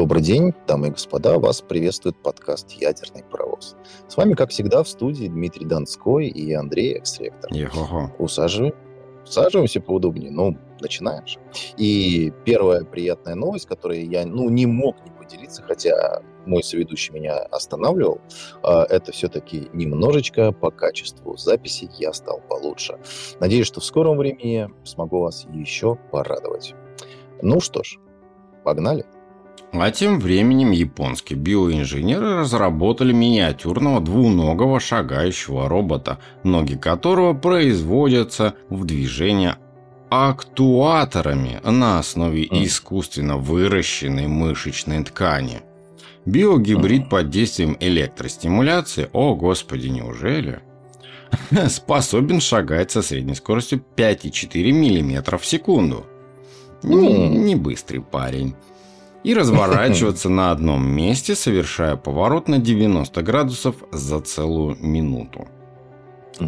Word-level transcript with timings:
Добрый 0.00 0.22
день, 0.22 0.54
дамы 0.66 0.88
и 0.88 0.90
господа. 0.92 1.38
Вас 1.38 1.60
приветствует 1.60 2.16
подкаст 2.16 2.70
«Ядерный 2.70 3.22
паровоз». 3.22 3.76
С 4.08 4.16
вами, 4.16 4.32
как 4.32 4.48
всегда, 4.48 4.82
в 4.82 4.88
студии 4.88 5.26
Дмитрий 5.26 5.66
Донской 5.66 6.28
и 6.28 6.54
Андрей 6.54 6.96
Эксректор. 6.96 7.50
Усаживаем, 8.18 8.72
усаживаемся 9.26 9.82
поудобнее. 9.82 10.30
Ну, 10.30 10.56
начинаем 10.80 11.26
же. 11.26 11.38
И 11.76 12.32
первая 12.46 12.84
приятная 12.84 13.34
новость, 13.34 13.66
которой 13.66 14.06
я 14.06 14.24
ну, 14.24 14.48
не 14.48 14.64
мог 14.64 14.96
не 15.04 15.10
поделиться, 15.10 15.62
хотя 15.62 16.22
мой 16.46 16.62
соведущий 16.62 17.12
меня 17.12 17.36
останавливал, 17.36 18.22
а, 18.62 18.86
это 18.88 19.12
все-таки 19.12 19.68
немножечко 19.74 20.52
по 20.52 20.70
качеству 20.70 21.36
записи 21.36 21.90
я 21.98 22.14
стал 22.14 22.40
получше. 22.48 22.98
Надеюсь, 23.38 23.66
что 23.66 23.80
в 23.80 23.84
скором 23.84 24.16
времени 24.16 24.70
смогу 24.82 25.20
вас 25.20 25.46
еще 25.52 25.96
порадовать. 26.10 26.74
Ну 27.42 27.60
что 27.60 27.82
ж, 27.82 27.98
погнали. 28.64 29.04
А 29.72 29.90
тем 29.90 30.18
временем 30.18 30.72
японские 30.72 31.38
биоинженеры 31.38 32.38
разработали 32.38 33.12
миниатюрного 33.12 34.00
двуногого 34.00 34.80
шагающего 34.80 35.68
робота, 35.68 36.18
ноги 36.42 36.74
которого 36.74 37.34
производятся 37.34 38.54
в 38.68 38.84
движение 38.84 39.56
актуаторами 40.10 41.60
на 41.62 42.00
основе 42.00 42.46
искусственно 42.50 43.36
выращенной 43.36 44.26
мышечной 44.26 45.04
ткани. 45.04 45.62
Биогибрид 46.26 47.08
под 47.08 47.30
действием 47.30 47.76
электростимуляции, 47.80 49.08
о 49.12 49.34
господи, 49.36 49.86
неужели? 49.86 50.60
Способен 51.68 52.40
шагать 52.40 52.90
со 52.90 53.02
средней 53.02 53.36
скоростью 53.36 53.82
5,4 53.96 54.72
мм 54.72 55.38
в 55.38 55.46
секунду. 55.46 56.06
Не, 56.82 57.28
не 57.28 57.54
быстрый 57.54 58.00
парень 58.00 58.54
и 59.22 59.34
разворачиваться 59.34 60.28
на 60.28 60.50
одном 60.50 60.86
месте, 60.86 61.34
совершая 61.34 61.96
поворот 61.96 62.48
на 62.48 62.58
90 62.58 63.22
градусов 63.22 63.76
за 63.92 64.20
целую 64.20 64.76
минуту. 64.80 65.46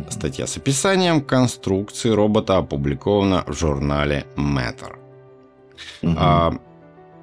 Статья 0.08 0.46
с 0.46 0.56
описанием 0.56 1.20
конструкции 1.20 2.08
робота 2.08 2.56
опубликована 2.56 3.44
в 3.46 3.52
журнале 3.52 4.26
Matter. 4.36 4.96
А, 6.16 6.54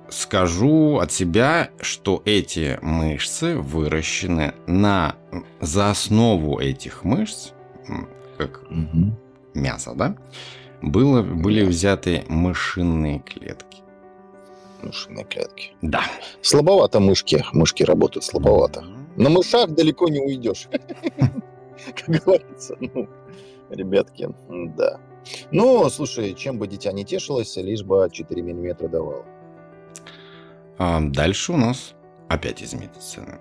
скажу 0.09 0.99
от 0.99 1.11
себя, 1.11 1.69
что 1.81 2.21
эти 2.25 2.77
мышцы 2.81 3.57
выращены 3.57 4.53
на 4.67 5.15
за 5.61 5.89
основу 5.89 6.59
этих 6.59 7.03
мышц, 7.03 7.51
как 8.37 8.61
угу. 8.69 9.17
мясо, 9.55 9.93
да, 9.95 10.15
было, 10.81 11.23
были 11.23 11.63
взяты 11.63 12.23
мышиные 12.27 13.19
клетки 13.19 13.68
мышиной 14.83 15.23
клетки. 15.23 15.71
Да. 15.81 16.03
Слабовато 16.41 16.99
мышки. 16.99 17.43
Мышки 17.53 17.83
работают 17.83 18.23
слабовато. 18.23 18.83
На 19.15 19.29
мышах 19.29 19.69
далеко 19.71 20.07
не 20.09 20.19
уйдешь. 20.19 20.67
Как 21.95 22.23
говорится. 22.23 22.75
Ну, 22.79 23.07
ребятки, 23.69 24.29
да. 24.49 24.99
Ну, 25.51 25.89
слушай, 25.89 26.33
чем 26.33 26.57
бы 26.57 26.67
дитя 26.67 26.91
не 26.91 27.05
тешилось, 27.05 27.55
лишь 27.57 27.83
бы 27.83 28.07
4 28.11 28.41
миллиметра 28.41 28.87
давал. 28.87 29.25
А 30.77 31.01
дальше 31.01 31.53
у 31.53 31.57
нас 31.57 31.93
опять 32.29 32.61
из 32.61 32.73
медицины. 32.73 33.39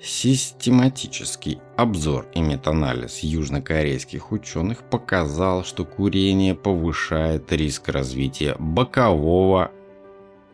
Систематический 0.00 1.60
обзор 1.76 2.28
и 2.32 2.40
метанализ 2.40 3.20
южнокорейских 3.20 4.30
ученых 4.30 4.88
показал, 4.88 5.64
что 5.64 5.84
курение 5.84 6.54
повышает 6.54 7.50
риск 7.52 7.88
развития 7.88 8.54
бокового 8.58 9.72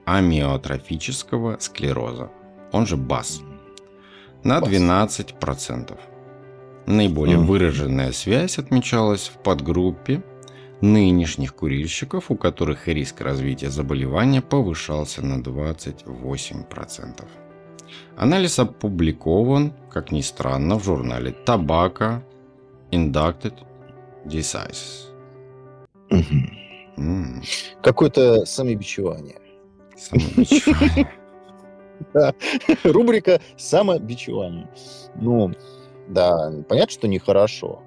амиотрофического 0.05 1.57
склероза, 1.61 2.31
он 2.73 2.87
же 2.87 2.97
БАС, 2.97 3.43
на 4.43 4.59
12%. 4.59 5.99
Наиболее 6.87 7.39
выраженная 7.39 8.13
связь 8.13 8.59
отмечалась 8.59 9.29
в 9.29 9.43
подгруппе 9.43 10.23
нынешних 10.81 11.55
курильщиков, 11.55 12.31
у 12.31 12.37
которых 12.37 12.89
риск 12.89 13.23
развития 13.23 13.71
заболевания 13.71 14.43
повышался 14.43 15.23
на 15.25 15.41
28%. 15.41 17.25
Анализ 18.17 18.59
опубликован, 18.59 19.73
как 19.91 20.13
ни 20.13 20.21
странно, 20.21 20.79
в 20.79 20.85
журнале 20.85 21.35
Tobacco 21.47 22.23
Inducted 22.91 23.55
Diseases. 24.27 25.11
Угу. 26.11 27.43
Какое-то 27.83 28.45
самобичевание. 28.45 29.37
Самобичевание. 29.97 31.09
Рубрика 32.85 33.41
«Самобичевание». 33.57 34.69
Ну, 35.17 35.53
да, 36.09 36.53
понятно, 36.69 36.93
что 36.93 37.09
нехорошо. 37.09 37.81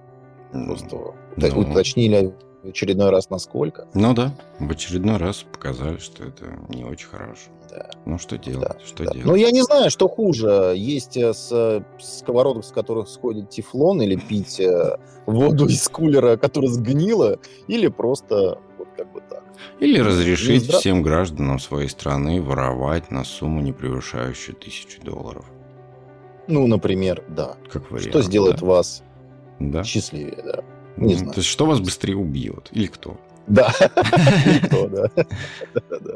Просто 0.52 1.14
ну. 1.36 1.60
уточнили 1.60 2.34
в 2.64 2.70
очередной 2.70 3.10
раз 3.10 3.30
насколько. 3.30 3.88
Ну 3.94 4.14
да, 4.14 4.34
в 4.60 4.72
очередной 4.72 5.18
раз 5.18 5.44
показали, 5.44 5.98
что 5.98 6.24
это 6.24 6.46
не 6.70 6.84
очень 6.84 7.08
хорошо. 7.08 7.52
Да. 7.70 7.90
Ну 8.06 8.18
что 8.18 8.38
делать? 8.38 8.70
Да, 8.70 8.78
что 8.86 9.06
да. 9.06 9.12
делать? 9.12 9.26
Ну 9.26 9.36
я 9.36 9.52
не 9.52 9.62
знаю, 9.62 9.90
что 9.90 10.08
хуже. 10.08 10.74
Есть 10.76 11.18
э, 11.18 11.34
с 11.34 11.84
сковородок, 12.00 12.66
с 12.66 12.72
которых 12.72 13.10
сходит 13.10 13.50
тефлон, 13.50 14.02
или 14.02 14.16
пить 14.16 14.60
э, 14.60 14.98
воду 15.26 15.68
из 15.68 15.88
кулера, 15.88 16.38
которая 16.38 16.72
сгнила, 16.72 17.40
или 17.68 17.88
просто 17.88 18.60
вот 18.78 18.88
как 18.96 19.12
бы 19.12 19.22
так. 19.22 19.44
Или 19.80 20.00
разрешить 20.00 20.64
здра... 20.64 20.80
всем 20.80 21.02
гражданам 21.02 21.60
своей 21.60 21.90
страны 21.90 22.42
воровать 22.42 23.12
на 23.12 23.24
сумму, 23.24 23.62
не 23.62 23.74
превышающую 23.74 24.56
тысячу 24.56 25.02
долларов. 25.02 25.46
Ну, 26.48 26.66
например, 26.68 27.24
да. 27.28 27.58
Как 27.72 27.92
вариант, 27.92 28.10
Что 28.10 28.22
сделает 28.22 28.60
да. 28.60 28.66
вас 28.66 29.04
да. 29.60 29.84
счастливее, 29.84 30.42
да. 30.44 30.64
Не 30.98 31.16
знаю. 31.16 31.34
То 31.34 31.40
есть, 31.40 31.50
что 31.50 31.66
вас 31.66 31.80
быстрее 31.80 32.16
убьет? 32.16 32.70
Или 32.72 32.88
кто? 32.88 33.20
Да. 33.48 33.74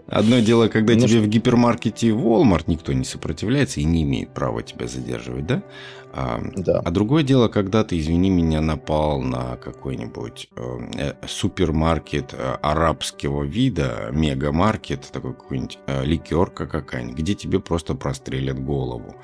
Одно 0.08 0.40
дело, 0.40 0.68
когда 0.68 0.94
ну, 0.94 1.08
тебе 1.08 1.22
в 1.22 1.28
гипермаркете 1.28 2.10
Walmart 2.10 2.64
никто 2.68 2.92
не 2.92 3.06
сопротивляется 3.06 3.80
и 3.80 3.86
не 3.86 4.04
имеет 4.04 4.34
права 4.34 4.64
тебя 4.64 4.88
задерживать, 4.88 5.48
да? 5.48 5.64
А, 6.14 6.42
да. 6.58 6.82
а 6.84 6.92
другое 6.92 7.24
дело, 7.24 7.48
когда 7.48 7.84
ты, 7.84 7.98
извини 7.98 8.30
меня, 8.30 8.60
напал 8.62 9.22
на 9.22 9.56
какой-нибудь 9.56 10.50
э, 10.56 10.80
э 10.98 11.28
супермаркет 11.28 12.34
э, 12.34 12.58
арабского 12.62 13.44
вида, 13.44 14.10
мегамаркет, 14.12 15.10
такой 15.12 15.34
какой-нибудь 15.34 15.80
э, 15.88 16.04
ликерка 16.04 16.68
какая-нибудь, 16.68 17.18
где 17.18 17.34
тебе 17.34 17.60
просто 17.60 17.96
прострелят 17.96 18.60
голову. 18.60 19.16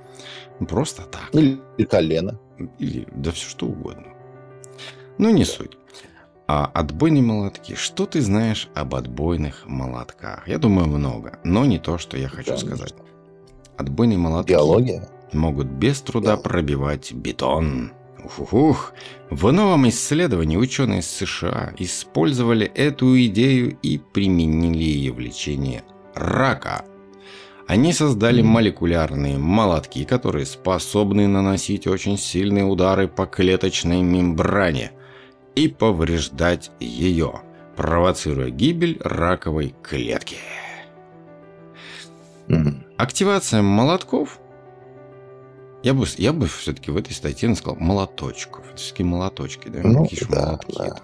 Просто 0.68 1.04
так. 1.04 1.30
Или 1.34 1.60
колено. 1.86 2.40
Или 2.80 3.08
да 3.12 3.32
все 3.32 3.50
что 3.50 3.68
угодно. 3.68 4.08
Ну, 5.18 5.30
не 5.30 5.46
суть. 5.46 5.78
А 6.48 6.66
отбойные 6.66 7.22
молотки. 7.22 7.76
Что 7.76 8.06
ты 8.06 8.22
знаешь 8.22 8.70
об 8.74 8.96
отбойных 8.96 9.66
молотках? 9.66 10.48
Я 10.48 10.58
думаю, 10.58 10.88
много, 10.88 11.40
но 11.44 11.66
не 11.66 11.80
то, 11.80 11.98
что 11.98 12.18
я 12.18 12.30
хочу 12.30 12.52
да, 12.52 12.58
сказать. 12.58 12.96
Отбойные 13.76 14.18
молотки 14.18 14.52
Биология? 14.52 15.10
Могут 15.34 15.68
без 15.68 16.02
труда 16.02 16.38
пробивать 16.38 17.14
бетон. 17.14 17.92
Ух-ух. 18.24 18.94
В 19.30 19.52
новом 19.52 19.88
исследовании 19.90 20.58
ученые 20.58 21.00
из 21.00 21.08
США 21.08 21.74
использовали 21.78 22.66
эту 22.66 23.18
идею 23.26 23.78
и 23.82 23.98
применили 23.98 24.84
ее 24.84 25.14
в 25.14 25.20
лечении 25.20 25.84
рака. 26.14 26.84
Они 27.68 27.94
создали 27.94 28.42
молекулярные 28.42 29.38
молотки, 29.38 30.04
которые 30.06 30.46
способны 30.46 31.28
наносить 31.28 31.86
очень 31.86 32.18
сильные 32.18 32.64
удары 32.64 33.08
по 33.08 33.26
клеточной 33.26 34.02
мембране– 34.02 34.92
и 35.58 35.68
повреждать 35.68 36.70
ее, 36.80 37.42
провоцируя 37.76 38.52
гибель 38.52 39.00
раковой 39.04 39.74
клетки. 39.82 40.38
Активация 42.96 43.64
молотков 43.64 44.40
я 45.88 45.94
бы, 45.94 46.06
я 46.18 46.34
бы 46.34 46.48
все-таки 46.48 46.92
в 46.92 46.98
этой 46.98 47.14
статье 47.14 47.56
сказал 47.56 47.78
молоточков. 47.80 48.66
Все-таки 48.76 49.06
молоточки, 49.06 49.70
да? 49.70 49.80
Ну, 49.84 50.06
да, 50.30 50.46
молотки. 50.46 50.76
Да. 50.78 50.98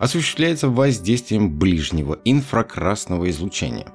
Осуществляется 0.00 0.68
воздействием 0.68 1.56
ближнего 1.56 2.18
инфракрасного 2.24 3.30
излучения. 3.30 3.86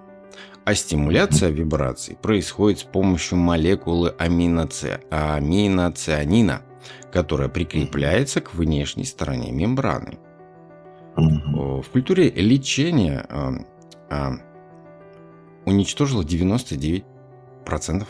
А 0.63 0.75
стимуляция 0.75 1.50
вибраций 1.50 2.15
происходит 2.15 2.80
с 2.80 2.83
помощью 2.83 3.38
молекулы 3.38 4.15
аминоци... 4.18 5.01
аминоцианина, 5.09 6.62
которая 7.12 7.50
прикрепляется 7.50 8.39
к 8.39 8.53
внешней 8.53 9.03
стороне 9.03 9.51
мембраны. 9.51 10.19
В 11.18 11.83
культуре 11.92 12.30
лечения 12.30 13.25
а, 13.30 13.56
а, 14.09 14.31
уничтожило 15.65 16.21
99% 16.24 17.03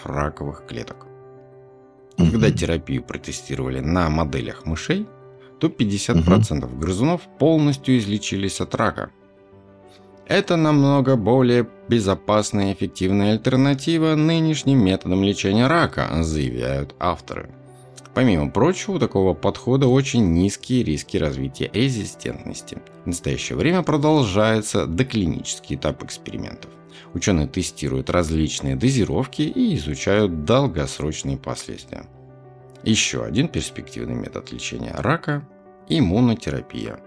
раковых 0.03 0.67
клеток. 0.67 1.08
Когда 2.19 2.51
терапию 2.51 3.01
протестировали 3.01 3.79
на 3.79 4.09
моделях 4.09 4.65
мышей, 4.65 5.07
то 5.59 5.67
50% 5.67 6.77
грызунов 6.77 7.21
полностью 7.39 7.97
излечились 7.97 8.59
от 8.59 8.75
рака. 8.75 9.09
Это 10.27 10.57
намного 10.57 11.15
более 11.15 11.67
безопасная 11.87 12.71
и 12.71 12.73
эффективная 12.73 13.31
альтернатива 13.31 14.15
нынешним 14.15 14.83
методам 14.83 15.23
лечения 15.23 15.67
рака, 15.67 16.09
заявляют 16.21 16.93
авторы. 16.99 17.49
Помимо 18.13 18.51
прочего, 18.51 18.95
у 18.95 18.99
такого 18.99 19.33
подхода 19.33 19.87
очень 19.87 20.33
низкие 20.33 20.83
риски 20.83 21.15
развития 21.15 21.71
резистентности. 21.73 22.79
В 23.05 23.07
настоящее 23.07 23.57
время 23.57 23.81
продолжается 23.81 24.85
доклинический 24.85 25.77
этап 25.77 26.03
экспериментов. 26.03 26.69
Ученые 27.13 27.47
тестируют 27.47 28.09
различные 28.09 28.75
дозировки 28.75 29.41
и 29.41 29.75
изучают 29.75 30.45
долгосрочные 30.45 31.37
последствия. 31.37 32.05
Еще 32.83 33.23
один 33.23 33.47
перспективный 33.47 34.15
метод 34.15 34.51
лечения 34.51 34.93
рака– 34.95 35.47
иммунотерапия. 35.89 36.99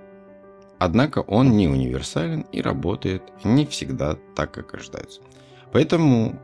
Однако 0.79 1.21
он 1.21 1.57
не 1.57 1.69
универсален 1.69 2.45
и 2.53 2.61
работает 2.61 3.23
не 3.45 3.65
всегда 3.67 4.19
так, 4.35 4.53
как 4.53 4.75
ожидается. 4.75 5.21
Поэтому 5.71 6.39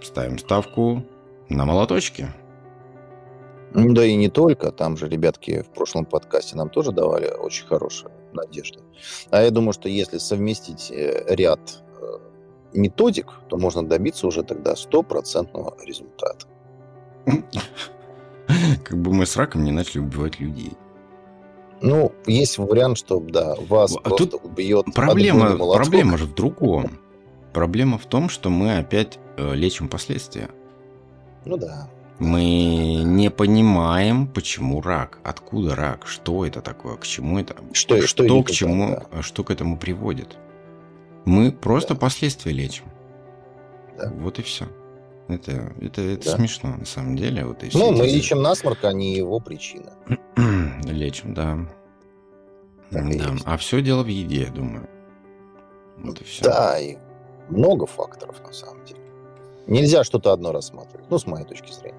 ставим 0.00 0.38
ставку 0.38 1.04
на 1.48 1.64
молоточки. 1.64 2.28
Да 3.74 4.04
и 4.04 4.14
не 4.14 4.28
только. 4.28 4.70
Там 4.70 4.96
же 4.96 5.08
ребятки 5.08 5.62
в 5.62 5.74
прошлом 5.74 6.04
подкасте 6.04 6.56
нам 6.56 6.70
тоже 6.70 6.92
давали 6.92 7.26
очень 7.26 7.66
хорошие 7.66 8.12
надежды. 8.32 8.80
А 9.30 9.42
я 9.42 9.50
думаю, 9.50 9.72
что 9.72 9.88
если 9.88 10.18
совместить 10.18 10.92
э, 10.92 11.24
ряд 11.34 11.83
методик, 12.74 13.32
то 13.48 13.56
можно 13.56 13.86
добиться 13.86 14.26
уже 14.26 14.42
тогда 14.42 14.76
стопроцентного 14.76 15.76
результата. 15.84 16.46
Как 18.84 18.98
бы 18.98 19.12
мы 19.12 19.26
с 19.26 19.36
раком 19.36 19.64
не 19.64 19.72
начали 19.72 20.00
убивать 20.00 20.38
людей. 20.40 20.72
Ну, 21.80 22.12
есть 22.26 22.58
вариант, 22.58 22.98
что 22.98 23.20
да, 23.20 23.54
вас 23.68 23.96
а 23.96 24.00
просто 24.00 24.26
тут 24.26 24.44
убьет. 24.44 24.86
Проблема, 24.94 25.56
проблема 25.56 26.18
же 26.18 26.26
в 26.26 26.34
другом. 26.34 26.98
Проблема 27.52 27.98
в 27.98 28.06
том, 28.06 28.28
что 28.28 28.50
мы 28.50 28.78
опять 28.78 29.18
э, 29.36 29.54
лечим 29.54 29.88
последствия. 29.88 30.48
Ну 31.44 31.56
да. 31.56 31.88
Мы 32.18 33.02
не 33.04 33.30
понимаем, 33.30 34.26
почему 34.28 34.80
рак, 34.80 35.18
откуда 35.24 35.74
рак, 35.74 36.06
что 36.06 36.46
это 36.46 36.60
такое, 36.60 36.96
к 36.96 37.04
чему 37.04 37.38
это, 37.38 37.56
что, 37.72 38.00
что, 38.06 38.24
что 38.24 38.42
к 38.42 38.50
чему, 38.50 39.00
да. 39.12 39.22
что 39.22 39.44
к 39.44 39.50
этому 39.50 39.76
приводит. 39.76 40.36
Мы 41.24 41.52
просто 41.52 41.94
да. 41.94 42.00
последствия 42.00 42.52
лечим. 42.52 42.84
Да. 43.96 44.12
Вот 44.18 44.38
и 44.38 44.42
все. 44.42 44.66
Это, 45.28 45.72
это, 45.80 46.02
это 46.02 46.24
да. 46.26 46.36
смешно, 46.36 46.76
на 46.76 46.84
самом 46.84 47.16
деле. 47.16 47.46
Вот 47.46 47.62
и 47.62 47.70
ну, 47.72 47.92
мы 47.92 48.06
эти... 48.06 48.16
лечим 48.16 48.42
насморк, 48.42 48.84
а 48.84 48.92
не 48.92 49.14
его 49.14 49.40
причина. 49.40 49.92
лечим, 50.84 51.32
да. 51.32 51.58
Так 52.90 53.16
да. 53.16 53.34
А 53.44 53.56
все 53.56 53.80
дело 53.80 54.02
в 54.02 54.08
еде, 54.08 54.42
я 54.42 54.50
думаю. 54.50 54.88
Вот 55.98 56.20
и 56.20 56.24
все. 56.24 56.44
Да, 56.44 56.78
и 56.78 56.96
много 57.48 57.86
факторов, 57.86 58.42
на 58.44 58.52
самом 58.52 58.84
деле. 58.84 59.00
Нельзя 59.66 60.04
что-то 60.04 60.32
одно 60.32 60.52
рассматривать, 60.52 61.10
ну, 61.10 61.18
с 61.18 61.26
моей 61.26 61.46
точки 61.46 61.72
зрения. 61.72 61.98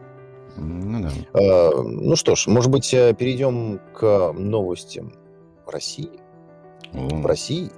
Ну, 0.57 1.01
да. 1.01 1.12
а, 1.33 1.81
ну 1.81 2.16
что 2.16 2.36
ж, 2.36 2.48
может 2.48 2.71
быть, 2.71 2.94
э, 2.94 3.13
перейдем 3.13 3.80
к 3.94 4.31
новостям 4.33 5.13
России. 5.66 6.21
О. 6.94 7.07
В 7.07 7.25
России 7.25 7.71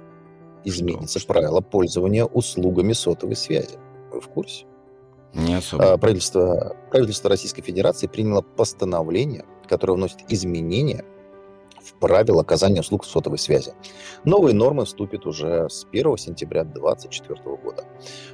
изменится 0.64 1.18
что? 1.18 1.28
правило 1.28 1.60
пользования 1.60 2.24
услугами 2.24 2.92
сотовой 2.92 3.36
связи. 3.36 3.78
Вы 4.12 4.20
в 4.20 4.28
курсе? 4.28 4.66
Не 5.34 5.54
особо. 5.54 5.92
А, 5.92 5.98
правительство, 5.98 6.76
правительство 6.90 7.30
Российской 7.30 7.62
Федерации 7.62 8.06
приняло 8.06 8.42
постановление, 8.42 9.44
которое 9.66 9.94
вносит 9.94 10.18
изменения 10.28 11.04
в 11.82 11.94
правила 11.94 12.42
оказания 12.42 12.80
услуг 12.80 13.04
сотовой 13.04 13.38
связи. 13.38 13.72
Новые 14.24 14.54
нормы 14.54 14.84
вступят 14.84 15.26
уже 15.26 15.68
с 15.68 15.86
1 15.90 16.16
сентября 16.18 16.64
2024 16.64 17.56
года. 17.56 17.84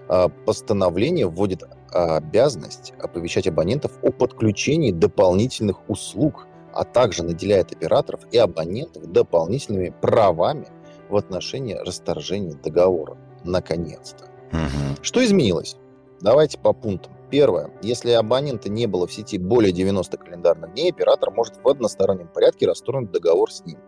А, 0.08 0.28
постановление 0.28 1.26
вводит 1.26 1.64
обязанность 1.90 2.92
оповещать 3.00 3.46
абонентов 3.46 3.92
о 4.02 4.10
подключении 4.10 4.90
дополнительных 4.90 5.88
услуг, 5.88 6.46
а 6.72 6.84
также 6.84 7.22
наделяет 7.22 7.72
операторов 7.72 8.22
и 8.32 8.38
абонентов 8.38 9.06
дополнительными 9.06 9.94
правами 10.00 10.66
в 11.08 11.16
отношении 11.16 11.74
расторжения 11.74 12.54
договора. 12.54 13.16
Наконец-то. 13.44 14.24
Угу. 14.52 15.02
Что 15.02 15.24
изменилось? 15.24 15.76
Давайте 16.20 16.58
по 16.58 16.72
пунктам. 16.72 17.12
Первое. 17.30 17.70
Если 17.82 18.10
абонента 18.12 18.70
не 18.70 18.86
было 18.86 19.06
в 19.06 19.12
сети 19.12 19.38
более 19.38 19.72
90 19.72 20.16
календарных 20.18 20.72
дней, 20.72 20.90
оператор 20.90 21.30
может 21.32 21.54
в 21.62 21.68
одностороннем 21.68 22.28
порядке 22.28 22.66
расторгнуть 22.66 23.10
договор 23.10 23.50
с 23.50 23.64
ним. 23.64 23.78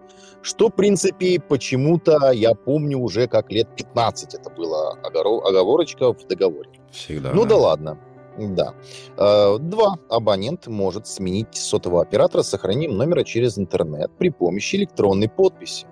Что, 0.43 0.69
в 0.69 0.73
принципе, 0.73 1.41
почему-то 1.41 2.33
я 2.33 2.55
помню 2.55 2.99
уже 2.99 3.29
как 3.29 3.51
лет 3.53 3.69
15 3.77 4.35
это 4.35 4.51
было 4.51 4.93
оговорочка 5.03 6.13
в 6.13 6.27
договоре. 6.27 6.71
Всегда. 6.91 7.33
Ну 7.33 7.43
да, 7.43 7.49
да 7.51 7.57
ладно. 7.57 7.99
Да. 8.39 8.75
Э, 9.17 9.59
два. 9.59 9.97
Абонент 10.09 10.67
может 10.67 11.07
сменить 11.07 11.55
сотового 11.55 12.03
оператора 12.03 12.43
с 12.43 12.49
сохранением 12.49 12.97
номера 12.97 13.25
через 13.25 13.59
интернет 13.59 14.11
при 14.19 14.31
помощи 14.31 14.77
электронной 14.77 15.29
подписи. 15.29 15.87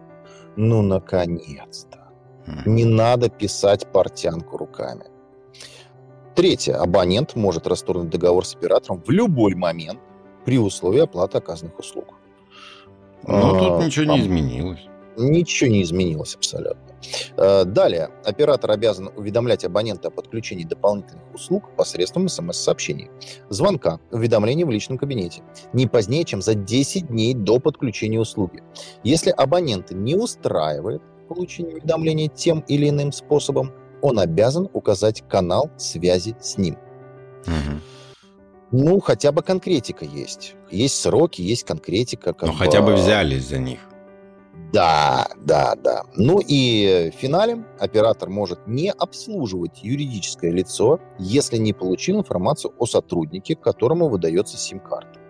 Ну, 0.57 0.83
наконец-то. 0.83 1.99
Не 2.67 2.85
надо 2.85 3.29
писать 3.31 3.87
портянку 3.93 4.57
руками. 4.57 5.07
Третье. 6.35 6.75
Абонент 6.77 7.37
может 7.37 7.67
расторгнуть 7.67 8.11
договор 8.11 8.45
с 8.45 8.55
оператором 8.55 9.03
в 9.07 9.11
любой 9.11 9.55
момент 9.55 10.01
при 10.45 10.59
условии 10.59 11.01
оплаты 11.01 11.39
оказанных 11.39 11.79
услуг. 11.79 12.15
Ну, 13.27 13.57
а, 13.57 13.59
тут 13.59 13.87
ничего 13.87 14.07
там, 14.07 14.17
не 14.17 14.23
изменилось. 14.23 14.87
Ничего 15.17 15.71
не 15.71 15.83
изменилось 15.83 16.35
абсолютно. 16.35 16.94
А, 17.37 17.65
далее. 17.65 18.11
Оператор 18.25 18.71
обязан 18.71 19.11
уведомлять 19.17 19.65
абонента 19.65 20.09
о 20.09 20.11
подключении 20.11 20.65
дополнительных 20.65 21.35
услуг 21.35 21.75
посредством 21.77 22.29
смс-сообщений, 22.29 23.11
звонка, 23.49 24.01
уведомления 24.11 24.67
в 24.67 24.71
личном 24.71 24.99
кабинете, 24.99 25.43
не 25.73 25.87
позднее, 25.87 26.25
чем 26.25 26.43
за 26.43 26.55
10 26.55 27.09
дней 27.09 27.35
до 27.35 27.59
подключения 27.59 28.21
услуги. 28.21 28.63
Если 29.03 29.31
абонент 29.31 29.91
не 29.91 30.15
устраивает 30.15 31.03
получение 31.29 31.77
уведомления 31.77 32.29
тем 32.29 32.61
или 32.69 32.89
иным 32.89 33.13
способом, 33.13 33.73
он 34.03 34.19
обязан 34.19 34.69
указать 34.73 35.23
канал 35.29 35.71
связи 35.79 36.37
с 36.41 36.59
ним. 36.59 36.77
Угу. 37.47 37.81
Ну, 38.73 39.01
хотя 39.01 39.33
бы 39.33 39.43
конкретика 39.43 40.05
есть. 40.05 40.55
Есть 40.71 41.01
сроки, 41.01 41.41
есть 41.41 41.65
конкретика. 41.65 42.35
Ну, 42.43 42.53
хотя 42.53 42.83
бы 42.83 42.95
взялись 42.95 43.49
за 43.49 43.59
них. 43.59 43.79
Да, 44.75 45.29
да, 45.37 45.77
да. 45.77 46.03
Ну 46.17 46.41
и 46.45 47.13
финалем 47.17 47.65
оператор 47.79 48.29
может 48.29 48.67
не 48.67 48.91
обслуживать 48.91 49.85
юридическое 49.85 50.51
лицо, 50.51 50.99
если 51.17 51.59
не 51.59 51.73
получил 51.73 52.19
информацию 52.19 52.75
о 52.79 52.87
сотруднике, 52.87 53.55
которому 53.55 54.09
выдается 54.09 54.57
сим-карта. 54.57 55.21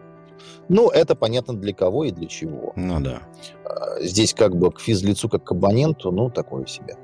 Ну, 0.71 0.89
это 0.89 1.15
понятно 1.15 1.55
для 1.55 1.75
кого 1.75 2.05
и 2.05 2.11
для 2.11 2.27
чего. 2.27 2.73
Ну 2.75 3.01
да. 3.01 3.21
А, 3.67 4.01
здесь 4.01 4.33
как 4.33 4.57
бы 4.57 4.73
к 4.73 4.81
физлицу, 4.81 5.29
как 5.29 5.45
к 5.45 5.53
абоненту, 5.53 6.11
ну, 6.11 6.31
такое 6.31 6.65
себе. 6.65 6.97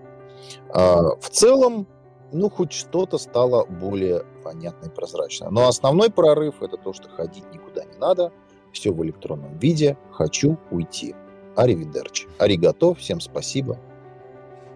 А, 0.72 1.14
в 1.20 1.28
целом, 1.28 1.86
ну, 2.32 2.48
хоть 2.48 2.72
что-то 2.72 3.18
стало 3.18 3.66
более 3.66 4.24
понятно 4.42 4.86
и 4.86 4.90
прозрачно. 4.90 5.50
Но 5.50 5.68
основной 5.68 6.08
прорыв– 6.10 6.54
это 6.62 6.78
то, 6.78 6.94
что 6.94 7.10
ходить 7.10 7.44
никуда 7.52 7.84
не 7.84 7.98
надо, 7.98 8.32
все 8.72 8.92
в 8.92 9.04
электронном 9.04 9.58
виде, 9.58 9.98
хочу 10.10 10.56
уйти. 10.70 11.14
Аривидерчи. 11.56 12.26
Аригато, 12.38 12.94
всем 12.94 13.20
спасибо. 13.20 13.78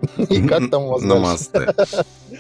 И 0.29 0.47
как 0.47 0.71
там 0.71 0.83
у 0.85 0.89
вас 0.91 1.03
Намасте. 1.03 1.61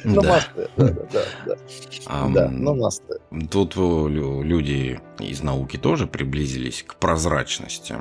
Намасте, 0.04 0.68
да, 0.76 2.28
да, 2.28 2.48
намасте. 2.50 3.14
Тут 3.50 3.76
люди 3.76 5.00
из 5.18 5.42
науки 5.42 5.76
тоже 5.76 6.06
приблизились 6.06 6.82
к 6.82 6.96
прозрачности. 6.96 7.96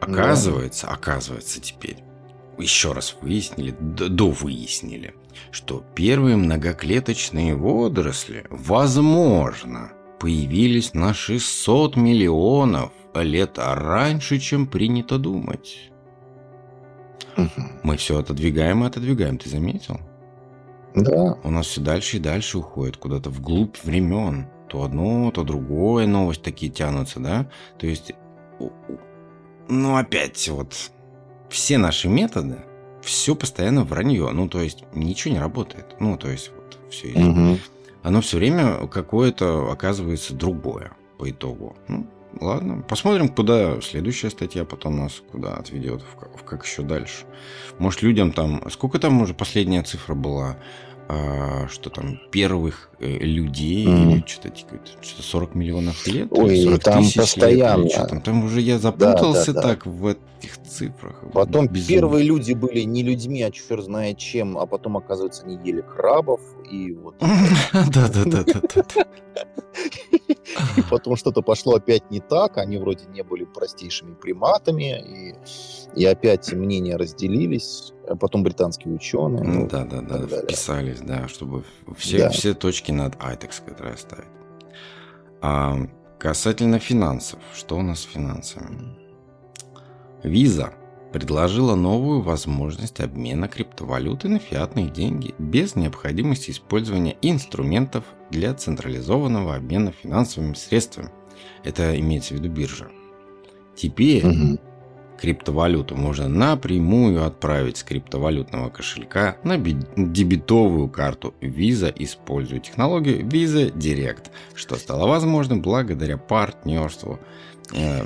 Оказывается, 0.00 0.88
оказывается 0.88 1.60
теперь, 1.60 1.98
еще 2.58 2.92
раз 2.92 3.16
выяснили, 3.20 3.74
до 3.80 4.30
выяснили, 4.30 5.14
что 5.50 5.82
первые 5.94 6.36
многоклеточные 6.36 7.54
водоросли, 7.54 8.44
возможно, 8.50 9.92
появились 10.18 10.94
на 10.94 11.14
600 11.14 11.96
миллионов 11.96 12.92
лет 13.22 13.58
раньше, 13.58 14.38
чем 14.38 14.66
принято 14.66 15.18
думать. 15.18 15.90
Мы 17.82 17.96
все 17.96 18.18
отодвигаем 18.18 18.82
и 18.82 18.86
отодвигаем, 18.86 19.38
ты 19.38 19.48
заметил? 19.48 20.00
Да. 20.94 21.38
У 21.44 21.50
нас 21.50 21.66
все 21.66 21.80
дальше 21.80 22.16
и 22.16 22.20
дальше 22.20 22.58
уходит 22.58 22.96
куда-то 22.96 23.30
вглубь 23.30 23.76
времен. 23.84 24.48
То 24.68 24.82
одно, 24.82 25.30
то 25.30 25.44
другое 25.44 26.06
новость 26.06 26.42
такие 26.42 26.70
тянутся, 26.70 27.20
да? 27.20 27.48
То 27.78 27.86
есть, 27.86 28.12
ну 29.68 29.96
опять 29.96 30.48
вот 30.48 30.90
все 31.48 31.78
наши 31.78 32.08
методы, 32.08 32.58
все 33.02 33.34
постоянно 33.34 33.84
вранье. 33.84 34.30
Ну, 34.30 34.48
то 34.48 34.60
есть, 34.60 34.84
ничего 34.92 35.34
не 35.34 35.40
работает. 35.40 35.96
Ну, 36.00 36.16
то 36.18 36.28
есть, 36.28 36.50
вот 36.54 36.78
все 36.90 37.08
угу. 37.08 37.58
Оно 38.02 38.20
все 38.20 38.36
время 38.36 38.86
какое-то 38.86 39.70
оказывается 39.70 40.34
другое 40.34 40.92
по 41.18 41.30
итогу. 41.30 41.76
Ну, 41.88 42.06
ладно. 42.40 42.82
Посмотрим, 42.88 43.28
куда 43.28 43.80
следующая 43.80 44.30
статья 44.30 44.64
потом 44.64 44.98
нас 44.98 45.22
куда 45.30 45.54
отведет, 45.54 46.02
в, 46.02 46.44
как 46.44 46.64
еще 46.64 46.82
дальше. 46.82 47.24
Может, 47.78 48.02
людям 48.02 48.32
там... 48.32 48.62
Сколько 48.70 48.98
там 48.98 49.20
уже 49.20 49.34
последняя 49.34 49.82
цифра 49.82 50.14
была? 50.14 50.56
а, 51.10 51.66
что 51.68 51.88
там, 51.88 52.20
первых 52.30 52.90
э, 53.00 53.06
людей, 53.06 53.86
mm. 53.86 54.12
или 54.12 54.24
что-то, 54.26 54.52
что 55.00 55.22
40 55.22 55.54
миллионов 55.54 56.06
лет, 56.06 56.28
Ой, 56.30 56.62
40 56.64 56.82
там 56.82 57.02
тысяч 57.02 57.16
постоянно. 57.16 57.84
лет, 57.84 58.08
там, 58.08 58.20
там 58.20 58.44
уже 58.44 58.60
я 58.60 58.78
запутался 58.78 59.54
да, 59.54 59.62
да, 59.62 59.68
так 59.68 59.84
да. 59.84 59.90
в 59.90 60.06
этих 60.06 60.62
цифрах. 60.68 61.24
Потом 61.32 61.66
Безумно. 61.66 61.88
первые 61.88 62.24
люди 62.26 62.52
были 62.52 62.80
не 62.80 63.02
людьми, 63.02 63.42
а 63.42 63.50
черт 63.50 63.84
знает 63.84 64.18
чем, 64.18 64.58
а 64.58 64.66
потом, 64.66 64.98
оказывается, 64.98 65.44
они 65.44 65.58
ели 65.64 65.80
крабов, 65.80 66.42
и 66.70 66.92
вот... 66.92 67.14
Да-да-да. 67.72 68.44
И 70.76 70.82
потом 70.90 71.16
что-то 71.16 71.42
пошло 71.42 71.74
опять 71.74 72.10
не 72.10 72.20
так, 72.20 72.58
они 72.58 72.78
вроде 72.78 73.06
не 73.06 73.22
были 73.22 73.44
простейшими 73.44 74.14
приматами, 74.14 75.36
и, 75.94 76.00
и 76.00 76.04
опять 76.04 76.52
мнения 76.52 76.96
разделились, 76.96 77.92
а 78.08 78.16
потом 78.16 78.42
британские 78.42 78.94
ученые. 78.94 79.44
Ну, 79.44 79.68
да, 79.68 79.84
да, 79.84 80.00
да, 80.00 80.26
вписались, 80.26 81.00
да, 81.00 81.28
чтобы 81.28 81.64
все, 81.96 82.18
да. 82.18 82.30
все 82.30 82.54
точки 82.54 82.92
над 82.92 83.14
«и», 83.14 83.36
так 83.36 83.52
сказать, 83.52 83.80
расставить. 83.80 84.26
А 85.40 85.76
касательно 86.18 86.78
финансов, 86.78 87.38
что 87.54 87.76
у 87.76 87.82
нас 87.82 88.00
с 88.00 88.04
финансами? 88.04 88.96
Виза 90.22 90.74
предложила 91.12 91.74
новую 91.74 92.20
возможность 92.20 93.00
обмена 93.00 93.48
криптовалюты 93.48 94.28
на 94.28 94.38
фиатные 94.38 94.90
деньги 94.90 95.34
без 95.38 95.76
необходимости 95.76 96.50
использования 96.50 97.16
инструментов 97.22 98.04
для 98.30 98.54
централизованного 98.54 99.56
обмена 99.56 99.92
финансовыми 99.92 100.54
средствами. 100.54 101.10
Это 101.64 101.98
имеется 101.98 102.34
в 102.34 102.38
виду 102.38 102.48
биржа. 102.48 102.88
Теперь 103.76 104.26
угу. 104.26 104.58
Криптовалюту 105.20 105.96
можно 105.96 106.28
напрямую 106.28 107.24
отправить 107.24 107.78
с 107.78 107.82
криптовалютного 107.82 108.70
кошелька 108.70 109.36
на 109.44 109.56
дебетовую 109.58 110.88
карту 110.88 111.34
Visa, 111.40 111.92
используя 111.96 112.60
технологию 112.60 113.26
Visa 113.26 113.72
Direct, 113.72 114.30
что 114.54 114.76
стало 114.76 115.08
возможным 115.08 115.60
благодаря 115.60 116.16
партнерству 116.16 117.18
Э, 117.72 118.02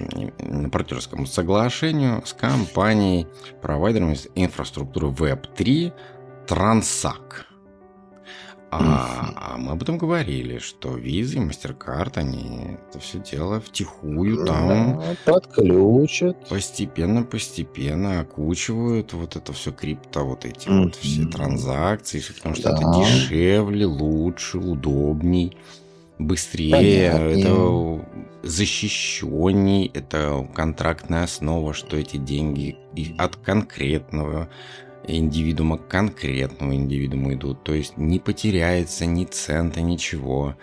партнерскому 0.73 1.27
соглашению 1.27 2.23
с 2.27 2.33
компанией, 2.33 3.29
провайдером 3.61 4.15
инфраструктуры 4.35 5.09
Web3 5.09 5.93
Transac. 6.49 7.45
А, 8.75 9.33
а 9.37 9.59
мы 9.59 9.73
об 9.73 9.83
этом 9.83 9.99
говорили, 9.99 10.59
что 10.59 10.97
визы, 10.97 11.39
MasterCard, 11.39 12.13
они 12.15 12.79
это 12.89 12.99
все 13.01 13.19
дело 13.19 13.61
втихую 13.61 14.47
там 14.47 15.03
подключат. 15.27 16.49
Постепенно-постепенно 16.49 18.21
окучивают 18.21 19.13
вот 19.13 19.37
это 19.37 19.53
все 19.53 19.73
крипто, 19.73 20.25
вот 20.25 20.47
эти 20.47 20.69
mm-hmm. 20.69 20.85
вот 20.85 20.95
все 20.95 21.27
транзакции, 21.27 22.23
потому 22.35 22.55
что 22.55 22.71
да. 22.71 22.77
это 22.77 22.99
дешевле, 22.99 23.85
лучше, 23.85 24.57
удобней 24.57 25.55
быстрее, 26.19 27.13
Понятнее. 27.13 27.41
это 27.41 28.07
защищенней, 28.43 29.91
это 29.93 30.49
контрактная 30.55 31.25
основа, 31.25 31.75
что 31.75 31.97
эти 31.97 32.17
деньги 32.17 32.77
от 33.19 33.37
конкретного 33.37 34.49
индивидуума 35.07 35.79
к 35.79 35.89
конкретному 35.89 36.75
индивидууму 36.75 37.35
идут. 37.35 37.63
То 37.65 37.75
есть 37.75 37.97
не 37.97 38.19
потеряется 38.19 39.07
ни 39.07 39.25
цента, 39.25 39.81
ничего. 39.81 40.57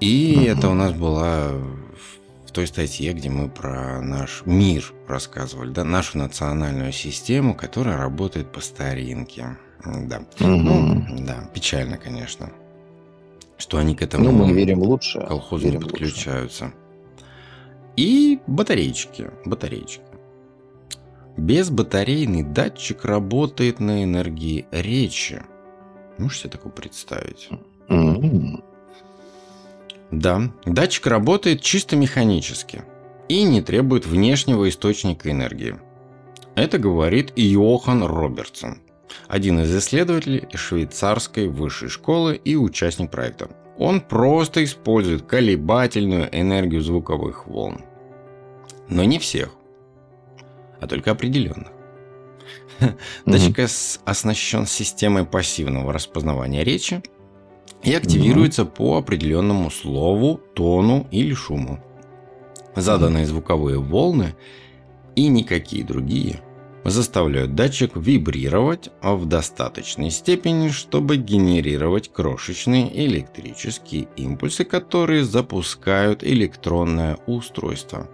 И 0.00 0.34
угу. 0.36 0.46
это 0.46 0.68
у 0.68 0.74
нас 0.74 0.92
была 0.92 1.50
в 2.46 2.50
той 2.52 2.66
статье, 2.66 3.12
где 3.12 3.30
мы 3.30 3.48
про 3.48 4.00
наш 4.00 4.42
мир 4.46 4.92
рассказывали, 5.06 5.70
да, 5.70 5.84
нашу 5.84 6.18
национальную 6.18 6.92
систему, 6.92 7.54
которая 7.54 7.96
работает 7.96 8.52
по 8.52 8.60
старинке. 8.60 9.56
Да. 9.84 10.20
Угу. 10.40 10.46
Ну, 10.46 11.04
да, 11.26 11.48
печально, 11.54 11.98
конечно 11.98 12.50
что 13.58 13.78
они 13.78 13.94
к 13.94 14.02
этому 14.02 14.30
ну, 14.30 14.46
мы 14.46 14.52
верим 14.52 14.78
лучше. 14.82 15.20
колхозу 15.20 15.64
верим 15.64 15.80
подключаются. 15.82 16.66
Лучше. 16.66 16.76
И 17.96 18.38
батареечки. 18.46 19.30
Батареечки. 19.44 20.00
Безбатарейный 21.38 22.42
датчик 22.42 23.04
работает 23.04 23.78
на 23.78 24.02
энергии 24.02 24.66
речи. 24.72 25.40
Можете 26.18 26.40
себе 26.40 26.50
такое 26.50 26.72
представить? 26.72 27.48
Mm-hmm. 27.88 28.64
Да, 30.10 30.50
датчик 30.66 31.06
работает 31.06 31.62
чисто 31.62 31.94
механически 31.94 32.82
и 33.28 33.44
не 33.44 33.62
требует 33.62 34.04
внешнего 34.04 34.68
источника 34.68 35.30
энергии. 35.30 35.76
Это 36.56 36.78
говорит 36.78 37.32
Йохан 37.36 38.02
Робертсон, 38.02 38.78
один 39.28 39.60
из 39.60 39.76
исследователей 39.76 40.48
швейцарской 40.52 41.46
высшей 41.46 41.88
школы 41.88 42.34
и 42.34 42.56
участник 42.56 43.12
проекта. 43.12 43.48
Он 43.78 44.00
просто 44.00 44.64
использует 44.64 45.22
колебательную 45.22 46.28
энергию 46.32 46.82
звуковых 46.82 47.46
волн. 47.46 47.82
Но 48.88 49.04
не 49.04 49.20
всех, 49.20 49.50
а 50.80 50.86
только 50.86 51.10
определенных. 51.10 51.68
Датчик 53.26 53.58
оснащен 54.04 54.66
системой 54.66 55.26
пассивного 55.26 55.92
распознавания 55.92 56.64
речи 56.64 57.02
и 57.82 57.94
активируется 57.94 58.64
по 58.64 58.96
определенному 58.96 59.70
слову, 59.70 60.40
тону 60.54 61.06
или 61.10 61.34
шуму. 61.34 61.82
Заданные 62.74 63.26
звуковые 63.26 63.78
волны 63.80 64.34
и 65.16 65.28
никакие 65.28 65.84
другие 65.84 66.40
заставляют 66.84 67.54
датчик 67.54 67.96
вибрировать 67.96 68.90
в 69.02 69.26
достаточной 69.26 70.10
степени, 70.10 70.68
чтобы 70.68 71.16
генерировать 71.16 72.12
крошечные 72.12 73.06
электрические 73.06 74.08
импульсы, 74.16 74.64
которые 74.64 75.24
запускают 75.24 76.24
электронное 76.24 77.18
устройство. 77.26 78.08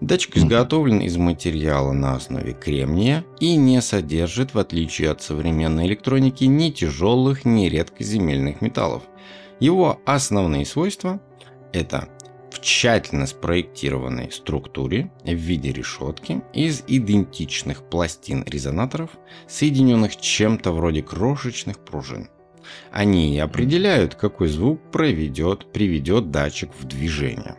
Датчик 0.00 0.36
изготовлен 0.36 1.00
из 1.00 1.16
материала 1.16 1.92
на 1.92 2.16
основе 2.16 2.52
кремния 2.52 3.24
и 3.40 3.56
не 3.56 3.80
содержит, 3.80 4.54
в 4.54 4.58
отличие 4.58 5.10
от 5.10 5.22
современной 5.22 5.86
электроники, 5.86 6.44
ни 6.44 6.70
тяжелых, 6.70 7.44
ни 7.44 7.66
редкоземельных 7.66 8.60
металлов. 8.60 9.04
Его 9.60 10.00
основные 10.04 10.66
свойства– 10.66 11.20
это 11.72 12.08
в 12.50 12.60
тщательно 12.60 13.26
спроектированной 13.26 14.30
структуре 14.30 15.10
в 15.24 15.32
виде 15.32 15.72
решетки 15.72 16.42
из 16.52 16.82
идентичных 16.86 17.88
пластин 17.88 18.44
резонаторов, 18.44 19.10
соединенных 19.48 20.16
чем-то 20.16 20.72
вроде 20.72 21.02
крошечных 21.02 21.78
пружин. 21.78 22.28
Они 22.90 23.38
определяют, 23.38 24.14
какой 24.14 24.48
звук 24.48 24.80
проведет, 24.90 25.72
приведет 25.72 26.30
датчик 26.30 26.70
в 26.78 26.84
движение. 26.84 27.56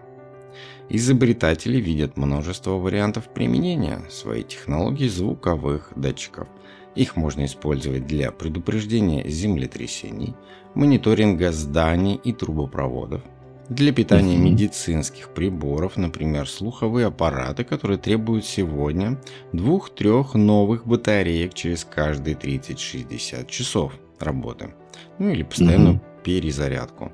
Изобретатели 0.89 1.77
видят 1.77 2.15
множество 2.15 2.71
вариантов 2.71 3.27
применения 3.33 4.01
своей 4.09 4.43
технологии 4.43 5.07
звуковых 5.07 5.91
датчиков. 5.95 6.47
Их 6.95 7.15
можно 7.15 7.45
использовать 7.45 8.07
для 8.07 8.31
предупреждения 8.31 9.27
землетрясений, 9.27 10.35
мониторинга 10.75 11.51
зданий 11.51 12.15
и 12.23 12.31
трубопроводов, 12.31 13.21
для 13.69 13.91
питания 13.91 14.37
медицинских 14.37 15.29
приборов, 15.29 15.97
например, 15.97 16.47
слуховые 16.47 17.07
аппараты, 17.07 17.63
которые 17.63 17.97
требуют 17.97 18.45
сегодня 18.45 19.19
двух-трех 19.53 20.35
новых 20.35 20.85
батареек 20.85 21.55
через 21.55 21.83
каждые 21.83 22.35
30-60 22.35 23.49
часов 23.49 23.93
работы. 24.19 24.75
Ну 25.17 25.29
или 25.29 25.41
постоянную 25.41 25.99
перезарядку. 26.23 27.11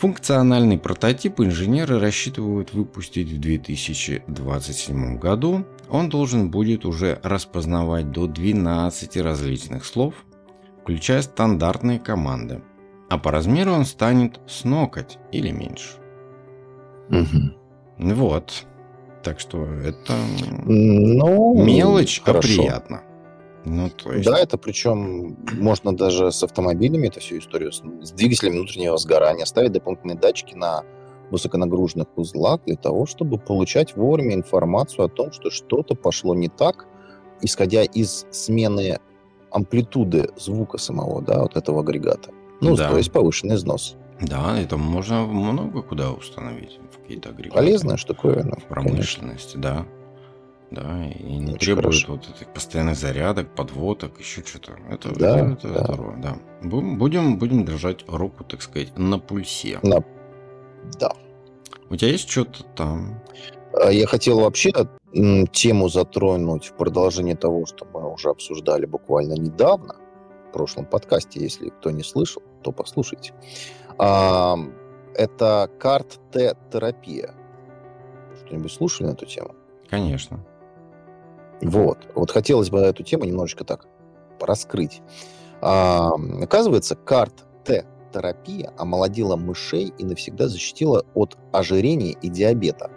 Функциональный 0.00 0.78
прототип 0.78 1.40
инженеры 1.40 1.98
рассчитывают 2.00 2.72
выпустить 2.72 3.30
в 3.30 3.40
2027 3.40 5.18
году. 5.18 5.64
Он 5.88 6.08
должен 6.08 6.50
будет 6.50 6.84
уже 6.84 7.20
распознавать 7.22 8.10
до 8.10 8.26
12 8.26 9.16
различных 9.18 9.84
слов, 9.84 10.14
включая 10.82 11.22
стандартные 11.22 11.98
команды– 11.98 12.62
а 13.10 13.18
по 13.18 13.32
размеру 13.32 13.72
он 13.72 13.84
станет 13.84 14.40
с 14.46 14.64
ноготь 14.64 15.18
или 15.32 15.50
меньше. 15.50 15.98
Угу. 17.10 18.14
Вот. 18.14 18.64
Так 19.24 19.40
что 19.40 19.64
это 19.64 20.14
ну, 20.64 21.62
мелочь, 21.62 22.22
а 22.22 22.26
хорошо. 22.26 22.48
а 22.48 22.56
приятно. 22.56 23.02
Ну, 23.64 23.90
то 23.90 24.12
есть... 24.12 24.24
Да, 24.24 24.38
это 24.38 24.56
причем 24.56 25.36
можно 25.52 25.94
даже 25.94 26.32
с 26.32 26.42
автомобилями 26.42 27.08
эту 27.08 27.20
всю 27.20 27.38
историю, 27.38 27.72
с, 27.72 27.82
с 28.02 28.12
двигателем 28.12 28.52
внутреннего 28.54 28.96
сгорания, 28.96 29.44
ставить 29.44 29.72
дополнительные 29.72 30.16
датчики 30.16 30.54
на 30.54 30.82
высоконагруженных 31.30 32.08
узлах 32.16 32.60
для 32.66 32.76
того, 32.76 33.06
чтобы 33.06 33.38
получать 33.38 33.96
вовремя 33.96 34.34
информацию 34.34 35.04
о 35.04 35.08
том, 35.08 35.32
что 35.32 35.50
что-то 35.50 35.94
пошло 35.94 36.34
не 36.34 36.48
так, 36.48 36.86
исходя 37.42 37.84
из 37.84 38.26
смены 38.30 38.98
амплитуды 39.50 40.30
звука 40.36 40.78
самого, 40.78 41.22
да, 41.22 41.42
вот 41.42 41.56
этого 41.56 41.80
агрегата. 41.80 42.30
Ну, 42.60 42.76
да. 42.76 42.90
то 42.90 42.98
есть 42.98 43.12
повышенный 43.12 43.56
износ. 43.56 43.96
Да, 44.20 44.58
это 44.60 44.76
можно 44.76 45.24
много 45.24 45.82
куда 45.82 46.12
установить. 46.12 46.78
В 46.92 47.00
какие-то 47.00 47.30
агрегаты. 47.30 47.56
Полезная 47.56 47.96
штуковина. 47.96 48.56
В 48.56 48.64
промышленности, 48.64 49.54
конечно. 49.54 49.60
да. 49.62 49.86
Да, 50.70 51.04
и 51.04 51.36
не 51.38 51.54
Очень 51.54 51.58
требует 51.58 51.86
хорошо. 51.86 52.12
вот 52.12 52.28
этих 52.28 52.52
постоянных 52.52 52.96
зарядок, 52.96 53.54
подводок, 53.56 54.20
еще 54.20 54.42
что-то. 54.44 54.72
Это, 54.88 55.12
да, 55.18 55.52
это, 55.52 55.68
да. 55.68 55.84
здорово, 55.84 56.16
да. 56.18 56.38
Будем, 56.62 57.38
будем 57.38 57.64
держать 57.64 58.04
руку, 58.06 58.44
так 58.44 58.62
сказать, 58.62 58.96
на 58.96 59.18
пульсе. 59.18 59.80
На... 59.82 60.04
Да. 61.00 61.12
У 61.88 61.96
тебя 61.96 62.12
есть 62.12 62.30
что-то 62.30 62.62
там? 62.76 63.20
А, 63.72 63.90
я 63.90 64.06
хотел 64.06 64.40
вообще 64.40 64.70
тему 65.52 65.88
затронуть 65.88 66.66
в 66.66 66.74
продолжение 66.74 67.34
того, 67.34 67.66
что 67.66 67.84
мы 67.92 68.12
уже 68.12 68.30
обсуждали 68.30 68.86
буквально 68.86 69.32
недавно, 69.32 69.96
в 70.48 70.52
прошлом 70.52 70.86
подкасте. 70.86 71.40
Если 71.40 71.70
кто 71.70 71.90
не 71.90 72.04
слышал, 72.04 72.42
то 72.62 72.70
послушайте. 72.70 73.34
А, 73.98 74.56
это 75.16 75.68
карт-Т-терапия. 75.80 77.34
Что-нибудь 78.46 78.72
слушали 78.72 79.08
на 79.08 79.12
эту 79.12 79.26
тему? 79.26 79.56
Конечно. 79.88 80.44
Вот. 81.62 81.98
Вот 82.14 82.30
хотелось 82.30 82.70
бы 82.70 82.78
эту 82.78 83.02
тему 83.02 83.24
немножечко 83.24 83.64
так 83.64 83.86
раскрыть. 84.40 85.02
А, 85.60 86.12
оказывается, 86.42 86.96
карт-Т-терапия 86.96 88.72
омолодила 88.78 89.36
мышей 89.36 89.92
и 89.98 90.04
навсегда 90.04 90.48
защитила 90.48 91.04
от 91.14 91.36
ожирения 91.52 92.12
и 92.12 92.28
диабета. 92.28 92.90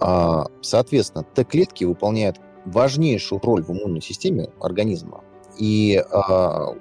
А, 0.00 0.46
соответственно, 0.60 1.24
Т-клетки 1.24 1.84
выполняют 1.84 2.40
важнейшую 2.64 3.40
роль 3.42 3.62
в 3.62 3.70
иммунной 3.70 4.02
системе 4.02 4.50
организма. 4.60 5.22
И 5.58 6.02
а, 6.10 6.72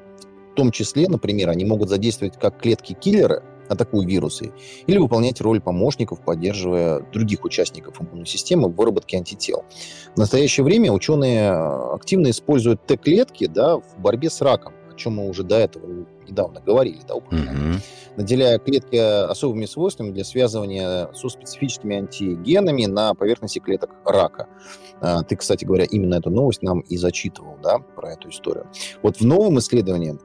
в 0.51 0.55
том 0.55 0.71
числе, 0.71 1.07
например, 1.07 1.49
они 1.49 1.65
могут 1.65 1.89
задействовать 1.89 2.39
как 2.39 2.59
клетки-киллеры, 2.59 3.43
атакуя 3.69 4.05
вирусы, 4.05 4.51
или 4.87 4.97
выполнять 4.97 5.41
роль 5.41 5.61
помощников, 5.61 6.21
поддерживая 6.21 7.01
других 7.11 7.43
участников 7.43 8.01
иммунной 8.01 8.25
системы 8.25 8.69
в 8.69 8.75
выработке 8.75 9.17
антител. 9.17 9.65
В 10.15 10.17
настоящее 10.17 10.63
время 10.63 10.91
ученые 10.91 11.51
активно 11.51 12.29
используют 12.29 12.85
Т-клетки 12.85 13.47
да, 13.47 13.77
в 13.77 13.99
борьбе 13.99 14.29
с 14.29 14.41
раком, 14.41 14.73
о 14.91 14.95
чем 14.95 15.15
мы 15.15 15.29
уже 15.29 15.43
до 15.43 15.57
этого 15.57 16.05
недавно 16.27 16.61
говорили, 16.61 16.99
да, 17.07 17.15
упоминали, 17.15 17.57
mm-hmm. 17.57 17.81
наделяя 18.17 18.59
клетки 18.59 18.95
особыми 18.95 19.65
свойствами 19.65 20.11
для 20.11 20.23
связывания 20.23 21.09
со 21.13 21.29
специфическими 21.29 21.97
антигенами 21.97 22.85
на 22.85 23.13
поверхности 23.13 23.59
клеток 23.59 23.91
рака. 24.05 24.47
А, 25.01 25.23
ты, 25.23 25.35
кстати 25.35 25.65
говоря, 25.65 25.85
именно 25.85 26.15
эту 26.15 26.29
новость 26.29 26.63
нам 26.63 26.79
и 26.79 26.97
зачитывал, 26.97 27.57
да, 27.61 27.79
про 27.79 28.13
эту 28.13 28.29
историю. 28.29 28.67
Вот 29.03 29.17
в 29.17 29.25
новом 29.25 29.59
исследовании 29.59 30.17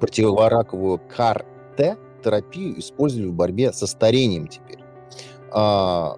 противораковую 0.00 1.00
КАР-Т 1.16 1.96
терапию 2.22 2.78
использовали 2.78 3.26
в 3.26 3.34
борьбе 3.34 3.72
со 3.72 3.86
старением 3.86 4.46
теперь. 4.46 4.80
А, 5.50 6.16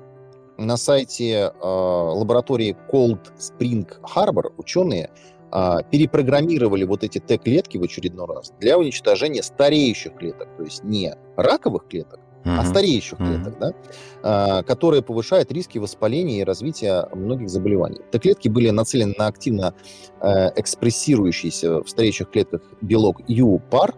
на 0.57 0.77
сайте 0.77 1.53
а, 1.61 2.11
лаборатории 2.13 2.77
Cold 2.93 3.21
Spring 3.39 3.87
Harbor 4.03 4.53
ученые 4.57 5.11
а, 5.51 5.83
перепрограммировали 5.83 6.85
вот 6.85 7.05
эти 7.05 7.19
Т-клетки 7.19 7.79
в 7.79 7.83
очередной 7.83 8.27
раз 8.27 8.53
для 8.59 8.77
уничтожения 8.77 9.43
стареющих 9.43 10.17
клеток, 10.17 10.49
то 10.57 10.65
есть 10.65 10.83
не 10.83 11.15
раковых 11.37 11.87
клеток, 11.87 12.19
uh-huh. 12.45 12.57
а 12.59 12.65
стареющих 12.65 13.21
uh-huh. 13.21 13.37
клеток, 13.37 13.59
да, 13.61 13.73
а, 14.23 14.63
которые 14.65 15.03
повышают 15.03 15.53
риски 15.53 15.79
воспаления 15.79 16.41
и 16.41 16.45
развития 16.45 17.09
многих 17.15 17.49
заболеваний. 17.49 18.01
Т-клетки 18.11 18.49
были 18.49 18.71
нацелены 18.71 19.15
на 19.17 19.29
активно 19.29 19.75
э, 20.21 20.51
экспрессирующийся 20.57 21.83
в 21.83 21.89
стареющих 21.89 22.31
клетках 22.31 22.63
белок 22.81 23.21
ЮПАР, 23.29 23.95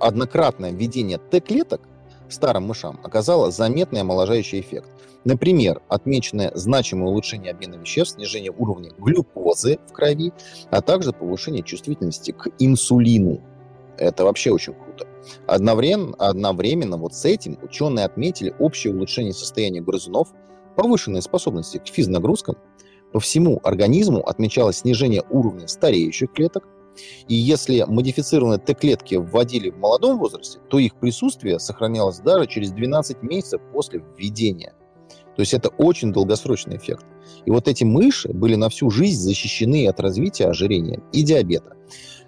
однократное 0.00 0.72
введение 0.72 1.18
Т-клеток 1.18 1.82
старым 2.28 2.64
мышам 2.64 3.00
оказало 3.02 3.50
заметный 3.50 4.00
омоложающий 4.00 4.60
эффект. 4.60 4.90
Например, 5.24 5.82
отмеченное 5.88 6.52
значимое 6.54 7.08
улучшение 7.08 7.50
обмена 7.52 7.74
веществ, 7.74 8.14
снижение 8.14 8.52
уровня 8.56 8.92
глюкозы 8.96 9.78
в 9.88 9.92
крови, 9.92 10.32
а 10.70 10.80
также 10.80 11.12
повышение 11.12 11.62
чувствительности 11.62 12.30
к 12.30 12.48
инсулину. 12.58 13.40
Это 13.98 14.24
вообще 14.24 14.52
очень 14.52 14.74
круто. 14.74 15.06
Одновременно, 15.46 16.14
одновременно 16.18 16.96
вот 16.96 17.14
с 17.14 17.24
этим 17.24 17.58
ученые 17.62 18.04
отметили 18.04 18.54
общее 18.58 18.94
улучшение 18.94 19.32
состояния 19.32 19.80
грызунов, 19.80 20.28
повышенные 20.76 21.22
способности 21.22 21.78
к 21.78 21.88
физнагрузкам. 21.88 22.56
По 23.12 23.20
всему 23.20 23.60
организму 23.64 24.20
отмечалось 24.20 24.78
снижение 24.78 25.24
уровня 25.30 25.66
стареющих 25.66 26.32
клеток, 26.32 26.68
и 27.28 27.34
если 27.34 27.84
модифицированные 27.86 28.58
Т-клетки 28.58 29.16
вводили 29.16 29.70
в 29.70 29.78
молодом 29.78 30.18
возрасте, 30.18 30.58
то 30.68 30.78
их 30.78 30.94
присутствие 30.96 31.58
сохранялось 31.58 32.18
даже 32.18 32.46
через 32.46 32.72
12 32.72 33.22
месяцев 33.22 33.60
после 33.72 34.02
введения. 34.16 34.74
То 35.36 35.40
есть 35.42 35.52
это 35.52 35.68
очень 35.68 36.12
долгосрочный 36.12 36.76
эффект. 36.76 37.04
И 37.44 37.50
вот 37.50 37.68
эти 37.68 37.84
мыши 37.84 38.32
были 38.32 38.54
на 38.54 38.68
всю 38.68 38.90
жизнь 38.90 39.20
защищены 39.20 39.86
от 39.86 40.00
развития 40.00 40.46
ожирения 40.46 41.02
и 41.12 41.22
диабета. 41.22 41.76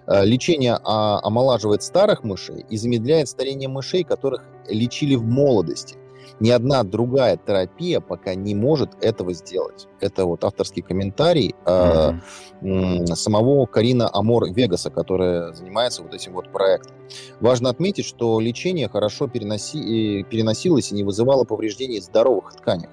Э, 0.05 0.23
лечение 0.23 0.79
а, 0.83 1.19
омолаживает 1.23 1.81
старых 1.81 2.23
мышей 2.23 2.65
и 2.69 2.77
замедляет 2.77 3.27
старение 3.27 3.67
мышей, 3.67 4.03
которых 4.03 4.43
лечили 4.67 5.15
в 5.15 5.23
молодости– 5.23 5.97
ни 6.39 6.49
одна 6.49 6.83
другая 6.83 7.37
терапия 7.37 7.99
пока 7.99 8.35
не 8.35 8.55
может 8.55 8.91
этого 9.03 9.33
сделать. 9.33 9.87
Это 9.99 10.25
вот 10.25 10.43
авторский 10.43 10.81
комментарий 10.81 11.55
э, 11.65 12.13
э, 12.61 13.05
самого 13.07 13.65
Карина 13.65 14.09
Амор 14.11 14.51
Вегаса, 14.51 14.89
которая 14.89 15.53
занимается 15.53 16.01
вот 16.01 16.13
этим 16.13 16.33
вот 16.33 16.51
проектом. 16.51 16.95
Важно 17.39 17.69
отметить, 17.69 18.05
что 18.05 18.39
лечение 18.39 18.87
хорошо 18.87 19.27
переноси, 19.27 20.23
переносилось 20.29 20.91
и 20.91 20.95
не 20.95 21.03
вызывало 21.03 21.43
повреждений 21.43 21.99
здоровых 21.99 22.53
тканях. 22.53 22.89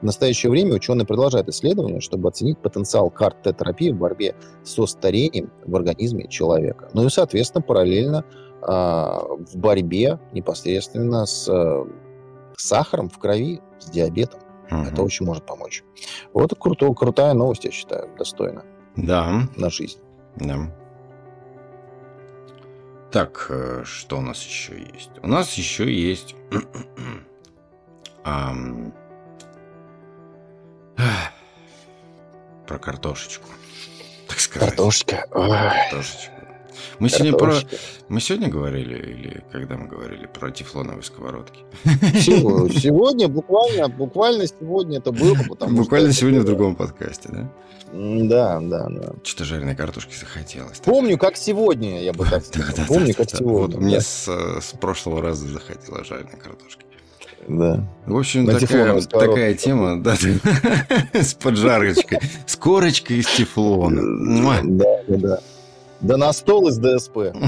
В 0.00 0.04
настоящее 0.04 0.50
время 0.50 0.74
ученые 0.74 1.06
продолжают 1.06 1.48
исследования, 1.48 2.00
чтобы 2.00 2.28
оценить 2.28 2.58
потенциал 2.58 3.10
карт 3.10 3.42
Т-терапии 3.42 3.90
в 3.90 3.96
борьбе 3.96 4.36
со 4.62 4.86
старением 4.86 5.50
в 5.66 5.74
организме 5.74 6.28
человека. 6.28 6.88
Ну 6.94 7.04
и, 7.04 7.10
соответственно, 7.10 7.62
параллельно 7.62 8.24
э, 8.62 8.66
в 8.66 9.56
борьбе 9.56 10.20
непосредственно 10.32 11.26
с 11.26 11.48
э, 11.48 11.84
сахаром 12.60 13.08
в 13.08 13.18
крови, 13.18 13.60
с 13.78 13.90
диабетом. 13.90 14.40
Угу. 14.70 14.82
Это 14.82 15.02
очень 15.02 15.26
может 15.26 15.46
помочь. 15.46 15.82
Вот 16.32 16.54
круто, 16.58 16.92
крутая 16.92 17.32
новость, 17.34 17.64
я 17.64 17.70
считаю, 17.70 18.08
достойна. 18.16 18.64
Да. 18.96 19.48
На 19.56 19.70
жизнь. 19.70 19.98
Да. 20.36 20.70
Так, 23.10 23.46
э, 23.48 23.84
что 23.84 24.18
у 24.18 24.20
нас 24.20 24.42
еще 24.44 24.78
есть? 24.78 25.10
У 25.22 25.28
нас 25.28 25.54
еще 25.54 25.90
есть 25.90 26.36
про 32.66 32.78
картошечку, 32.78 33.48
так 34.28 34.38
сказать. 34.40 34.68
Картошка. 34.70 35.26
Картошечку. 35.30 36.37
Мы 36.98 37.08
сегодня, 37.08 37.32
про... 37.38 37.54
мы 38.08 38.20
сегодня 38.20 38.48
говорили, 38.48 38.96
или 38.96 39.44
когда 39.52 39.76
мы 39.76 39.86
говорили 39.86 40.26
про 40.26 40.50
тефлоновые 40.50 41.02
сковородки? 41.02 41.60
Сегодня, 41.84 43.28
буквально, 43.28 43.88
буквально 43.88 44.46
сегодня 44.46 44.98
это 44.98 45.12
было, 45.12 45.36
Буквально 45.68 46.12
сегодня 46.12 46.40
в 46.40 46.44
другом 46.44 46.74
подкасте, 46.74 47.28
да? 47.30 47.52
Да, 47.92 48.60
да, 48.60 48.88
да. 48.88 49.12
Что-то 49.22 49.44
жареной 49.44 49.76
картошки 49.76 50.14
захотелось. 50.18 50.78
Помню, 50.78 51.16
как 51.18 51.36
сегодня, 51.36 52.02
я 52.02 52.12
бы 52.12 52.26
так 52.26 52.44
сказал. 52.44 52.86
Помню, 52.86 53.14
как 53.14 53.30
сегодня. 53.30 53.78
Мне 53.78 54.00
с 54.00 54.28
прошлого 54.80 55.22
раза 55.22 55.46
захотелось 55.46 56.06
жареной 56.06 56.36
картошки. 56.42 56.84
Да. 57.46 57.82
В 58.04 58.16
общем, 58.16 58.46
такая, 58.46 59.00
такая 59.02 59.54
тема, 59.54 60.02
да, 60.02 60.16
с 61.14 61.34
поджарочкой, 61.34 62.18
с 62.46 62.56
корочкой 62.56 63.18
из 63.18 63.26
тефлона. 63.26 64.02
Да, 64.42 64.60
да, 65.06 65.16
да. 65.16 65.40
Да 66.00 66.16
на 66.16 66.32
стол 66.32 66.68
из 66.68 66.78
ДСП. 66.78 67.18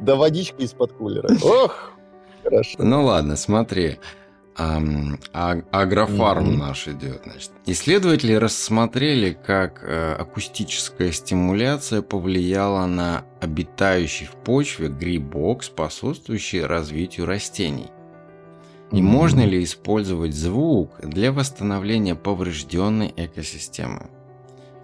Да 0.00 0.16
водичка 0.16 0.62
из-под 0.62 0.92
кулера. 0.92 1.28
Ох, 1.42 1.92
хорошо. 2.42 2.76
Ну 2.78 3.04
ладно, 3.04 3.36
смотри. 3.36 3.98
А, 4.56 4.80
агрофарм 5.70 6.58
наш 6.58 6.88
идет. 6.88 7.22
Значит. 7.24 7.50
Исследователи 7.64 8.34
рассмотрели, 8.34 9.32
как 9.32 9.82
э, 9.82 10.14
акустическая 10.18 11.12
стимуляция 11.12 12.02
повлияла 12.02 12.86
на 12.86 13.24
обитающий 13.40 14.26
в 14.26 14.32
почве 14.32 14.88
грибок, 14.88 15.62
способствующий 15.62 16.64
развитию 16.64 17.26
растений. 17.26 17.90
И 18.92 19.00
можно 19.00 19.46
ли 19.46 19.62
использовать 19.62 20.34
звук 20.34 20.90
для 21.00 21.32
восстановления 21.32 22.16
поврежденной 22.16 23.14
экосистемы? 23.16 24.10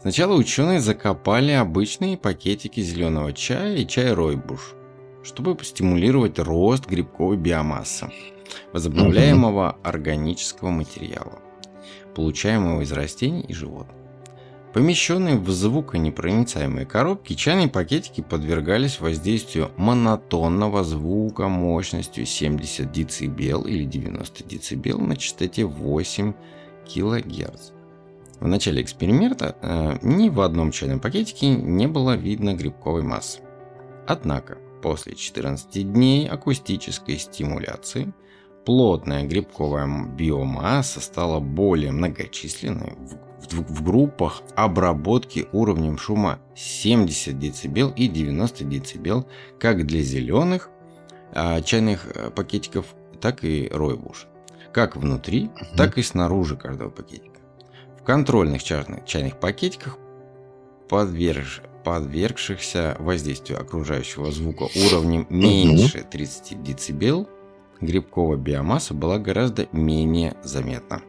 Сначала 0.07 0.35
ученые 0.35 0.79
закопали 0.79 1.51
обычные 1.51 2.16
пакетики 2.16 2.79
зеленого 2.79 3.33
чая 3.33 3.75
и 3.79 3.85
чай 3.85 4.14
ройбуш, 4.14 4.77
чтобы 5.25 5.59
стимулировать 5.64 6.38
рост 6.38 6.87
грибковой 6.87 7.37
биомассы, 7.37 8.12
возобновляемого 8.73 9.79
органического 9.83 10.71
материала, 10.71 11.40
получаемого 12.14 12.83
из 12.83 12.92
растений 12.92 13.40
и 13.49 13.53
животных. 13.53 13.97
Помещенные 14.73 15.38
в 15.38 15.51
звуконепроницаемые 15.51 16.87
коробки, 16.87 17.35
чайные 17.35 17.66
пакетики 17.66 18.21
подвергались 18.21 19.01
воздействию 19.01 19.73
монотонного 19.77 20.85
звука 20.85 21.49
мощностью 21.49 22.27
70 22.27 22.92
дБ 22.92 23.66
или 23.69 23.83
90 23.83 24.45
дБ 24.45 24.99
на 25.01 25.16
частоте 25.16 25.64
8 25.64 26.33
кГц. 26.85 27.76
В 28.40 28.46
начале 28.46 28.83
эксперимента 28.83 29.57
э, 29.62 29.99
ни 30.03 30.29
в 30.29 30.40
одном 30.40 30.70
чайном 30.70 31.01
пакетике 31.01 31.51
не 31.51 31.87
было 31.87 32.16
видно 32.16 32.55
грибковой 32.55 33.03
массы. 33.03 33.40
Однако, 34.07 34.59
после 34.83 35.14
14 35.14 35.92
дней 35.92 36.29
акустической 36.29 37.18
стимуляции– 37.18 38.12
плотная 38.66 39.22
грибковая 39.22 39.88
биомасса 40.09 41.01
стала 41.01 41.40
более 41.40 41.92
многочисленной 41.92 42.94
в, 42.99 43.55
в, 43.55 43.75
в 43.75 43.85
группах 43.85 44.42
обработки 44.57 45.46
уровнем 45.53 45.96
шума 45.96 46.40
70 46.57 47.38
дБ 47.38 47.96
и 47.96 48.09
90 48.09 48.64
дБ 48.64 49.27
как 49.59 49.87
для 49.87 50.03
зеленых 50.03 50.68
а, 51.33 51.62
чайных 51.62 52.09
э, 52.14 52.31
пакетиков, 52.31 52.87
так 53.20 53.44
и 53.44 53.70
ройбуш. 53.72 54.27
Как 54.72 54.96
внутри, 54.96 55.44
угу. 55.44 55.77
так 55.77 55.96
и 55.96 56.03
снаружи 56.03 56.57
каждого 56.57 56.90
пакетика. 56.90 57.36
В 58.07 58.09
контрольных 58.09 58.62
чайных, 58.62 59.05
чайных 59.05 59.40
пакетиках 59.40 59.99
подверж, 60.88 61.61
подвергшихся 61.83 62.97
воздействию 63.01 63.61
окружающего 63.61 64.31
звука 64.31 64.69
уровнем 64.77 65.27
меньше 65.29 66.07
30 66.09 66.62
дБ 66.62 67.29
грибковая 67.81 68.38
биомасса 68.38 68.95
была 68.95 69.19
гораздо 69.19 69.66
менее 69.73 70.37
заметна. 70.45 71.03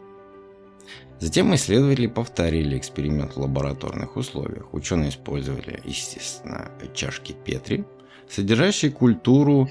Затем 1.19 1.53
исследователи 1.53 2.07
повторили 2.07 2.75
эксперимент 2.79 3.35
в 3.35 3.41
лабораторных 3.41 4.17
условиях. 4.17 4.73
Ученые 4.73 5.09
использовали, 5.09 5.79
естественно, 5.85 6.71
чашки 6.95 7.35
Петри, 7.45 7.85
содержащие 8.27 8.89
культуру 8.89 9.69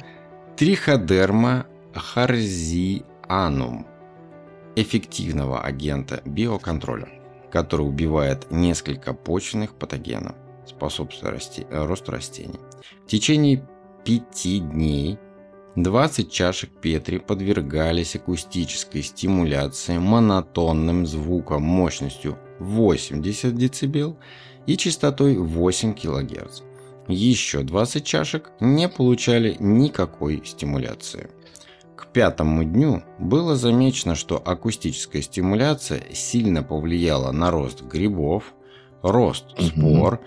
триходерма 0.56 1.66
харзианум, 1.92 3.84
эффективного 4.76 5.62
агента 5.62 6.22
биоконтроля, 6.24 7.15
который 7.50 7.86
убивает 7.86 8.50
несколько 8.50 9.14
почвенных 9.14 9.74
патогенов, 9.74 10.34
способствуя 10.66 11.32
расти, 11.32 11.66
росту 11.70 12.12
растений. 12.12 12.60
В 13.04 13.08
течение 13.08 13.66
пяти 14.04 14.60
дней 14.60 15.18
20 15.76 16.30
чашек 16.30 16.70
Петри 16.80 17.18
подвергались 17.18 18.16
акустической 18.16 19.02
стимуляции 19.02 19.98
монотонным 19.98 21.06
звуком 21.06 21.62
мощностью 21.62 22.38
80 22.60 23.54
дБ 23.54 24.16
и 24.66 24.76
частотой 24.78 25.36
8 25.36 25.94
кГц. 25.94 26.62
Еще 27.08 27.62
20 27.62 28.04
чашек 28.04 28.50
не 28.58 28.88
получали 28.88 29.56
никакой 29.60 30.42
стимуляции. 30.44 31.28
Пятому 32.16 32.64
дню 32.64 33.02
было 33.18 33.56
замечено, 33.56 34.14
что 34.14 34.40
акустическая 34.42 35.20
стимуляция 35.20 36.00
сильно 36.14 36.62
повлияла 36.62 37.30
на 37.30 37.50
рост 37.50 37.82
грибов, 37.82 38.54
рост 39.02 39.44
спор 39.60 40.14
угу. 40.14 40.22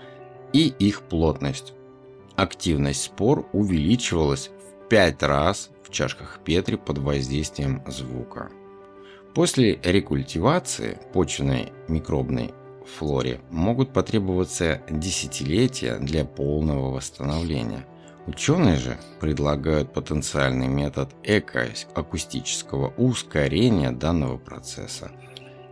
и 0.52 0.68
их 0.68 1.02
плотность. 1.02 1.72
Активность 2.36 3.02
спор 3.02 3.48
увеличивалась 3.52 4.52
пять 4.88 5.20
раз 5.24 5.70
в 5.82 5.90
чашках 5.90 6.38
Петри 6.44 6.76
под 6.76 6.98
воздействием 6.98 7.82
звука. 7.88 8.50
После 9.34 9.80
рекультивации 9.82 10.96
почвенной 11.12 11.72
микробной 11.88 12.54
флоре 12.86 13.40
могут 13.50 13.92
потребоваться 13.92 14.80
десятилетия 14.88 15.98
для 15.98 16.24
полного 16.24 16.92
восстановления. 16.92 17.84
Ученые 18.30 18.76
же 18.76 18.96
предлагают 19.18 19.92
потенциальный 19.92 20.68
метод 20.68 21.10
экоакустического 21.24 22.94
ускорения 22.96 23.90
данного 23.90 24.38
процесса– 24.38 25.10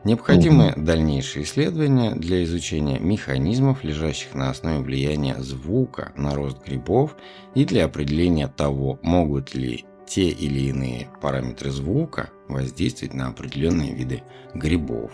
Необходимы 0.04 0.70
угу. 0.70 0.80
дальнейшие 0.80 1.44
исследования 1.44 2.14
для 2.14 2.44
изучения 2.44 2.98
механизмов, 2.98 3.82
лежащих 3.82 4.34
на 4.34 4.48
основе 4.48 4.78
влияния 4.78 5.36
звука 5.40 6.12
на 6.16 6.34
рост 6.34 6.64
грибов 6.64 7.16
и 7.54 7.64
для 7.64 7.84
определения 7.84 8.46
того, 8.48 8.98
могут 9.02 9.54
ли 9.54 9.84
те 10.06 10.28
или 10.28 10.68
иные 10.68 11.08
параметры 11.20 11.70
звука 11.70 12.30
воздействовать 12.48 13.12
на 13.12 13.28
определенные 13.28 13.92
виды 13.92 14.22
грибов. 14.54 15.10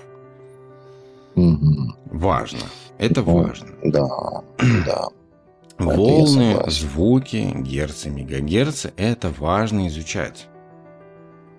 Угу. 1.35 1.95
Важно. 2.13 2.61
Это 2.99 3.23
важно. 3.23 3.69
Да, 3.83 4.45
да. 4.87 5.09
Волны, 5.79 6.63
звуки, 6.69 7.53
герцы, 7.57 8.11
мегагерцы– 8.11 8.93
это 8.97 9.31
важно 9.31 9.89
изучать. 9.89 10.47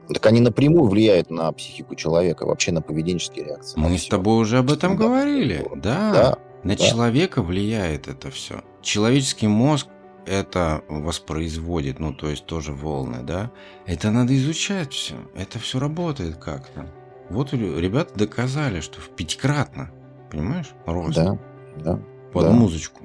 Так 0.08 0.26
они 0.28 0.40
напрямую 0.40 0.88
влияют 0.88 1.32
на 1.32 1.52
психику 1.52 1.96
человека, 1.96 2.46
вообще 2.46 2.72
на 2.72 2.82
поведенческие 2.82 3.46
реакции. 3.46 3.80
Мы 3.80 3.98
с 3.98 4.08
тобой 4.08 4.42
уже 4.42 4.60
об 4.60 4.72
этом 4.72 4.96
да. 4.96 5.04
говорили. 5.04 5.66
Да. 5.76 6.12
да. 6.12 6.38
На 6.64 6.76
да. 6.76 6.84
человека 6.84 7.42
влияет 7.42 8.08
это 8.08 8.30
все. 8.32 8.64
Человеческий 8.82 9.48
мозг 9.48 9.88
это 10.26 10.84
воспроизводит, 10.88 12.00
ну, 12.00 12.14
то 12.14 12.30
есть 12.30 12.46
тоже 12.46 12.72
волны, 12.72 13.20
да. 13.24 13.52
Это 13.86 14.12
надо 14.12 14.36
изучать 14.36 14.94
все. 14.94 15.16
Это 15.36 15.60
все 15.60 15.80
работает 15.80 16.38
как-то. 16.38 16.88
Вот 17.30 17.54
ребята 17.54 18.14
доказали, 18.16 18.80
что 18.82 19.02
в 19.02 19.10
пятикратно, 19.10 19.92
понимаешь, 20.32 20.72
рост. 20.86 21.16
Да, 21.16 21.38
да. 21.78 22.00
Под 22.36 22.44
да. 22.44 22.52
музычку. 22.52 23.02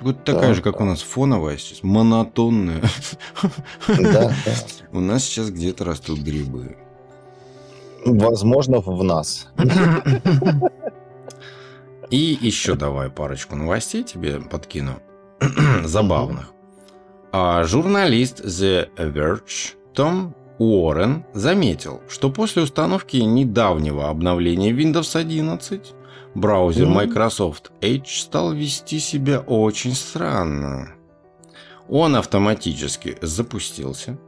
Вот 0.00 0.24
такая 0.24 0.48
да, 0.50 0.54
же, 0.54 0.62
как 0.62 0.78
да. 0.78 0.84
у 0.84 0.86
нас 0.86 1.02
фоновая 1.02 1.56
сейчас, 1.56 1.82
монотонная. 1.82 2.80
Да, 3.88 4.28
да. 4.28 4.32
У 4.92 5.00
нас 5.00 5.24
сейчас 5.24 5.50
где-то 5.50 5.84
растут 5.84 6.20
грибы. 6.20 6.76
Возможно, 8.06 8.78
в 8.78 9.02
нас. 9.02 9.48
И 12.10 12.38
еще 12.40 12.76
давай 12.76 13.10
парочку 13.10 13.56
новостей 13.56 14.04
тебе 14.04 14.40
подкину. 14.40 15.00
Забавных. 15.84 16.52
А 17.32 17.64
журналист 17.64 18.40
The 18.44 18.88
Verge 18.96 19.74
Том 19.94 20.36
Уоррен 20.58 21.24
заметил, 21.34 22.02
что 22.08 22.30
после 22.30 22.62
установки 22.62 23.16
недавнего 23.16 24.10
обновления 24.10 24.70
Windows 24.70 25.18
11 25.18 25.94
браузер 26.34 26.86
Microsoft 26.86 27.70
Edge 27.80 28.08
стал 28.08 28.52
вести 28.52 28.98
себя 28.98 29.38
очень 29.40 29.94
странно. 29.94 30.94
Он 31.88 32.16
автоматически 32.16 33.16
запустился. 33.20 34.18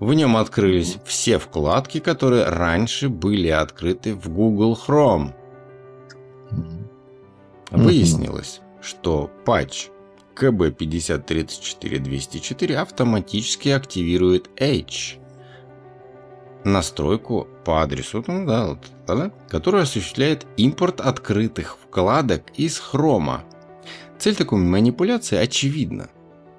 В 0.00 0.12
нем 0.14 0.36
открылись 0.36 0.98
все 1.04 1.38
вкладки, 1.38 2.00
которые 2.00 2.46
раньше 2.46 3.08
были 3.08 3.46
открыты 3.48 4.14
в 4.14 4.28
Google 4.28 4.76
Chrome. 4.86 5.32
Выяснилось, 7.70 8.60
что 8.80 9.30
патч 9.44 9.90
KB5034204 10.36 12.74
автоматически 12.74 13.68
активирует 13.68 14.50
Edge– 14.60 15.18
настройку 16.64 17.46
по 17.64 17.82
адресу, 17.82 18.24
ну 18.26 18.46
да, 18.46 18.78
да, 19.06 19.30
которая 19.48 19.82
осуществляет 19.82 20.46
импорт 20.56 21.00
открытых 21.00 21.76
вкладок 21.82 22.42
из 22.56 22.78
хрома. 22.78 23.44
Цель 24.18 24.36
такой 24.36 24.58
манипуляции 24.58 25.36
очевидна. 25.36 26.08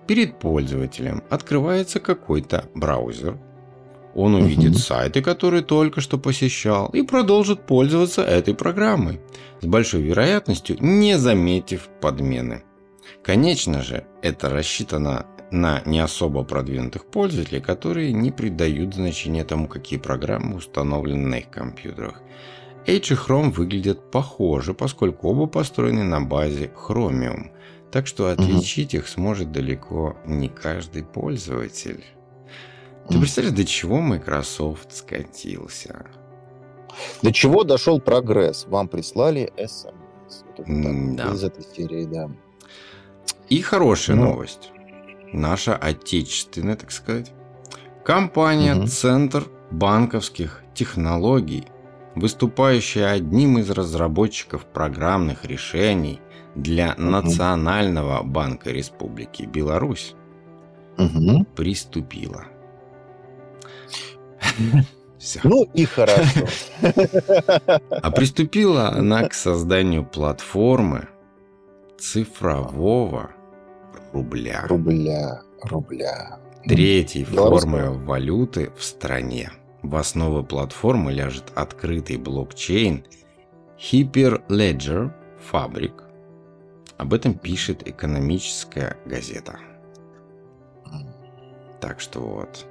Перед 0.08 0.40
пользователем 0.40 1.24
открывается 1.30 2.00
какой-то 2.00 2.66
браузер. 2.76 3.40
Он 4.14 4.36
увидит 4.36 4.72
угу. 4.72 4.80
сайты, 4.80 5.22
которые 5.22 5.62
только 5.62 6.00
что 6.00 6.18
посещал, 6.18 6.88
и 6.90 7.02
продолжит 7.02 7.66
пользоваться 7.66 8.22
этой 8.22 8.56
программой, 8.56 9.20
с 9.62 9.66
большой 9.66 10.04
вероятностью 10.04 10.78
не 10.80 11.18
заметив 11.18 11.90
подмены. 12.00 12.64
Конечно 13.24 13.82
же, 13.82 14.06
это 14.22 14.50
рассчитано 14.50 15.26
на 15.56 15.82
не 15.86 16.00
особо 16.00 16.44
продвинутых 16.44 17.06
пользователей, 17.06 17.62
которые 17.62 18.14
не 18.14 18.32
придают 18.32 18.94
значения 18.94 19.44
тому, 19.44 19.68
какие 19.68 19.98
программы 19.98 20.58
установлены 20.58 21.28
на 21.28 21.36
их 21.36 21.50
компьютерах. 21.50 22.22
Edge 22.86 23.14
и 23.14 23.16
Chrome 23.16 23.52
выглядят 23.52 24.12
похоже, 24.12 24.74
поскольку 24.74 25.30
оба 25.30 25.48
построены 25.48 26.04
на 26.04 26.22
базе 26.22 26.72
Chromium, 26.76 27.52
так 27.92 28.06
что 28.06 28.28
отличить 28.28 28.94
угу. 28.94 29.02
их 29.02 29.08
сможет 29.08 29.52
далеко 29.52 30.18
не 30.26 30.50
каждый 30.50 31.04
пользователь. 31.04 32.04
Ты 33.10 33.20
представляешь, 33.20 33.56
до 33.58 33.66
чего 33.66 34.02
Microsoft 34.02 34.96
скатился? 34.96 36.06
До 37.22 37.32
чего 37.32 37.64
дошел 37.64 38.00
прогресс? 38.00 38.66
Вам 38.68 38.88
прислали 38.88 39.52
SMS. 39.58 39.94
Вот 40.58 41.16
да. 41.16 41.34
Из 41.34 41.44
этой 41.44 41.64
серии, 41.64 42.06
да. 42.06 42.30
И 43.50 43.62
хорошая 43.62 44.16
ну, 44.16 44.26
новость 44.26 44.72
наша 45.34 45.76
отечественная, 45.76 46.76
так 46.76 46.92
сказать, 46.92 47.32
компания 48.04 48.76
угу. 48.76 48.88
Центр 48.88 49.46
банковских 49.72 50.64
технологий 50.74 51.66
выступающая 52.16 53.12
одним 53.12 53.60
из 53.60 53.70
разработчиков 53.70 54.66
программных 54.66 55.46
решений 55.46 56.22
для 56.56 56.94
угу. 56.94 57.04
Национального 57.04 58.24
банка 58.24 58.72
Республики 58.72 59.44
Беларусь, 59.44 60.16
угу. 60.98 61.46
приступила. 61.56 62.46
Все. 65.20 65.40
Ну 65.44 65.68
и 65.74 65.86
хорошо. 65.86 66.48
А 67.90 68.12
приступила 68.12 68.90
она 68.90 69.28
к 69.28 69.34
созданию 69.34 70.06
платформы 70.06 71.08
цифрового 71.98 73.32
рубля. 74.16 74.66
Рубля, 74.68 75.42
рубля. 75.64 76.40
Третьей 76.64 77.26
формы 77.26 77.92
валюты 77.92 78.72
в 78.78 78.84
стране. 78.84 79.52
В 79.84 79.96
основу 79.98 80.44
платформы 80.44 81.12
ляжет 81.12 81.52
открытый 81.54 82.18
блокчейн 82.18 83.06
Hyperledger 83.78 85.12
Fabric. 85.52 86.02
Об 86.98 87.14
этом 87.14 87.34
пишет 87.34 87.88
экономическая 87.88 88.98
газета. 89.06 89.60
Так 91.82 92.00
что 92.00 92.22
вот. 92.22 92.66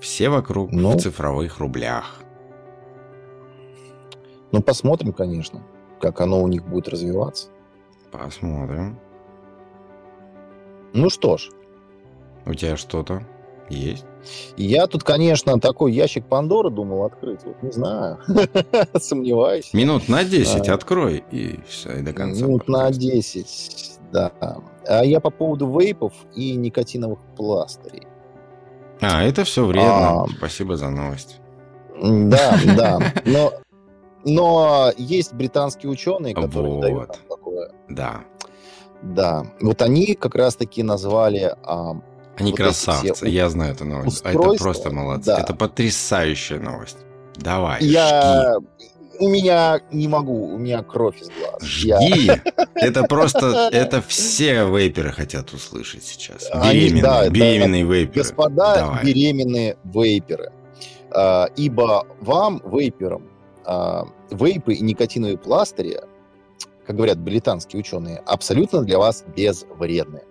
Все 0.00 0.28
вокруг 0.28 0.72
ну, 0.72 0.92
в 0.92 1.00
цифровых 1.00 1.58
рублях. 1.58 2.20
Ну, 4.52 4.62
посмотрим, 4.62 5.12
конечно, 5.12 5.62
как 6.00 6.20
оно 6.20 6.42
у 6.42 6.48
них 6.48 6.66
будет 6.66 6.88
развиваться. 6.88 7.48
Посмотрим. 8.10 8.98
Ну 10.92 11.10
что 11.10 11.36
ж. 11.36 11.50
У 12.46 12.54
тебя 12.54 12.76
что-то 12.76 13.22
есть? 13.68 14.04
Я 14.56 14.86
тут, 14.86 15.04
конечно, 15.04 15.58
такой 15.60 15.92
ящик 15.92 16.26
Пандоры 16.26 16.70
думал 16.70 17.04
открыть. 17.04 17.40
Вот 17.44 17.62
не 17.62 17.70
знаю. 17.70 18.18
Сомневаюсь. 18.98 19.72
Минут 19.72 20.08
на 20.08 20.24
10 20.24 20.68
а, 20.68 20.74
открой 20.74 21.24
и 21.30 21.60
все, 21.68 21.98
и 21.98 22.02
до 22.02 22.12
конца. 22.12 22.44
Минут 22.44 22.68
на 22.68 22.90
10, 22.90 23.98
да. 24.12 24.32
А 24.86 25.04
я 25.04 25.20
по 25.20 25.30
поводу 25.30 25.78
вейпов 25.78 26.12
и 26.34 26.54
никотиновых 26.56 27.20
пластырей. 27.36 28.06
А, 29.00 29.22
это 29.22 29.44
все 29.44 29.64
вредно. 29.64 30.22
А, 30.22 30.26
Спасибо 30.36 30.76
за 30.76 30.90
новость. 30.90 31.40
Да, 32.00 32.58
да. 32.76 32.98
Но, 33.24 33.52
но 34.24 34.92
есть 34.96 35.32
британские 35.32 35.90
ученые, 35.90 36.34
которые 36.34 36.74
вот. 36.74 36.80
дают 36.80 37.18
такое. 37.28 37.72
Да. 37.88 38.24
Да. 39.02 39.46
Вот 39.60 39.82
они 39.82 40.14
как 40.14 40.34
раз-таки 40.34 40.82
назвали... 40.82 41.54
А, 41.62 41.96
они 42.36 42.50
вот 42.50 42.56
красавцы, 42.56 43.26
я 43.26 43.48
знаю 43.50 43.74
эту 43.74 43.84
новость. 43.84 44.22
А 44.24 44.30
это 44.30 44.52
просто 44.58 44.90
молодцы. 44.90 45.26
Да. 45.26 45.40
Это 45.40 45.54
потрясающая 45.54 46.60
новость. 46.60 46.98
Давай, 47.36 47.82
я... 47.84 48.54
жги 48.58 48.88
у 49.20 49.28
меня 49.28 49.80
не 49.90 50.08
могу, 50.08 50.54
у 50.54 50.58
меня 50.58 50.82
кровь 50.82 51.20
из 51.20 51.28
глаз. 51.28 51.62
Жги! 51.62 52.26
Я... 52.26 52.42
Это 52.74 53.04
просто, 53.04 53.68
это 53.72 54.00
все 54.02 54.64
вейперы 54.64 55.10
хотят 55.10 55.52
услышать 55.52 56.04
сейчас. 56.04 56.48
Беременные, 56.48 56.90
Они, 56.90 57.00
да, 57.00 57.28
беременные 57.28 57.82
это, 57.82 57.92
вейперы. 57.92 58.22
Господа 58.22 58.74
Давай. 58.76 59.04
беременные 59.04 59.76
вейперы. 59.82 60.52
А, 61.10 61.48
ибо 61.56 62.06
вам, 62.20 62.62
вейперам, 62.64 63.24
а, 63.64 64.06
вейпы 64.30 64.74
и 64.74 64.82
никотиновые 64.82 65.38
пластыри, 65.38 66.00
как 66.88 66.96
говорят 66.96 67.18
британские 67.18 67.80
ученые, 67.80 68.16
абсолютно 68.24 68.82
для 68.82 68.98
вас 68.98 69.22
безвредны. 69.36 70.22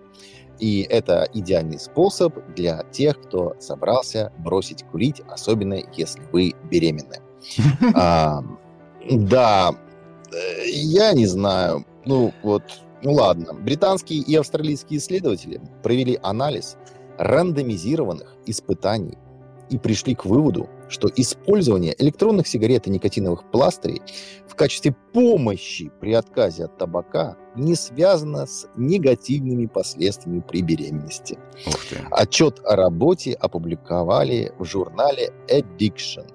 И 0.57 0.81
это 0.89 1.29
идеальный 1.31 1.79
способ 1.79 2.33
для 2.55 2.81
тех, 2.91 3.21
кто 3.21 3.55
собрался 3.59 4.33
бросить 4.39 4.83
курить, 4.83 5.21
особенно 5.29 5.75
если 5.93 6.21
вы 6.31 6.53
беременны. 6.69 7.17
Да, 9.09 9.73
э, 10.33 10.67
я 10.67 11.13
не 11.13 11.27
знаю. 11.27 11.85
Ну, 12.03 12.33
вот, 12.43 12.63
ну 13.03 13.13
ладно. 13.13 13.53
Британские 13.53 14.19
и 14.19 14.35
австралийские 14.35 14.99
исследователи 14.99 15.61
провели 15.81 16.19
анализ 16.23 16.75
рандомизированных 17.17 18.35
испытаний 18.47 19.17
и 19.69 19.77
пришли 19.77 20.13
к 20.13 20.25
выводу, 20.25 20.67
что 20.89 21.09
использование 21.15 21.95
электронных 21.97 22.47
сигарет 22.47 22.87
и 22.87 22.89
никотиновых 22.89 23.49
пластырей 23.51 24.01
в 24.47 24.55
качестве 24.55 24.95
помощи 25.13 25.91
при 25.99 26.13
отказе 26.13 26.65
от 26.65 26.77
табака 26.77 27.37
не 27.55 27.75
связано 27.75 28.45
с 28.45 28.67
негативными 28.75 29.65
последствиями 29.65 30.43
при 30.47 30.61
беременности. 30.61 31.37
Отчет 32.11 32.61
о 32.63 32.75
работе 32.75 33.33
опубликовали 33.33 34.53
в 34.57 34.65
журнале 34.65 35.31
Addiction. 35.47 36.27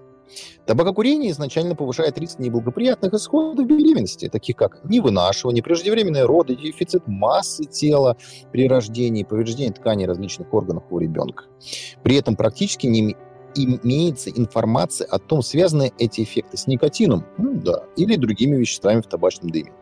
Табакокурение 0.66 1.30
изначально 1.32 1.74
повышает 1.74 2.18
риск 2.18 2.38
неблагоприятных 2.38 3.12
исходов 3.14 3.66
беременности, 3.66 4.28
таких 4.28 4.56
как 4.56 4.84
невынашивание, 4.84 5.62
преждевременные 5.62 6.24
роды, 6.24 6.54
дефицит 6.54 7.06
массы 7.06 7.64
тела 7.64 8.16
при 8.52 8.68
рождении, 8.68 9.24
повреждение 9.24 9.72
тканей 9.72 10.06
различных 10.06 10.52
органов 10.54 10.84
у 10.90 10.98
ребенка. 10.98 11.44
При 12.02 12.16
этом 12.16 12.36
практически 12.36 12.86
не 12.86 13.16
имеется 13.54 14.30
информация 14.30 15.06
о 15.06 15.18
том, 15.18 15.42
связаны 15.42 15.92
эти 15.98 16.22
эффекты 16.22 16.56
с 16.56 16.66
никотином 16.66 17.24
ну, 17.38 17.54
да, 17.54 17.84
или 17.96 18.16
другими 18.16 18.56
веществами 18.56 19.00
в 19.00 19.06
табачном 19.06 19.50
дыме. 19.50 19.72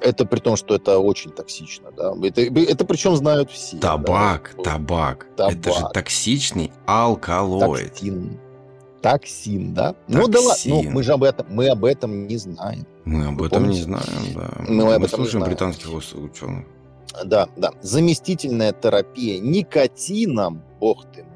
Это 0.00 0.26
при 0.26 0.40
том, 0.40 0.56
что 0.56 0.74
это 0.74 0.98
очень 0.98 1.30
токсично, 1.30 1.90
да. 1.90 2.12
Это, 2.22 2.42
это 2.42 2.84
причем 2.84 3.16
знают 3.16 3.50
все. 3.50 3.78
Табак, 3.78 4.54
да? 4.58 4.62
табак, 4.62 5.26
табак. 5.36 5.56
Это 5.56 5.72
же 5.72 5.84
токсичный 5.92 6.70
алкалоид. 6.86 7.92
Токсин 7.92 8.38
токсин, 9.06 9.74
да? 9.74 9.92
Токсин. 9.92 10.18
Ну 10.20 10.28
да 10.28 10.40
ладно, 10.40 10.62
ну, 10.66 10.82
мы 10.90 11.02
же 11.02 11.12
об 11.12 11.22
этом, 11.22 11.46
мы 11.50 11.68
об 11.68 11.84
этом 11.84 12.26
не 12.26 12.36
знаем. 12.36 12.86
Мы 13.04 13.26
об 13.26 13.40
Вы 13.40 13.46
этом 13.46 13.62
помните? 13.62 13.78
не 13.78 13.84
знаем, 13.84 14.34
да. 14.34 14.50
Мы, 14.68 14.84
мы 14.84 14.94
об 14.94 15.04
этом 15.04 15.18
слушаем 15.18 15.44
британских 15.44 15.92
ученых. 15.92 16.66
Да, 17.24 17.48
да. 17.56 17.70
Заместительная 17.82 18.72
терапия 18.72 19.40
никотином, 19.40 20.62
бог 20.80 21.04
ты 21.14 21.24
мой, 21.24 21.35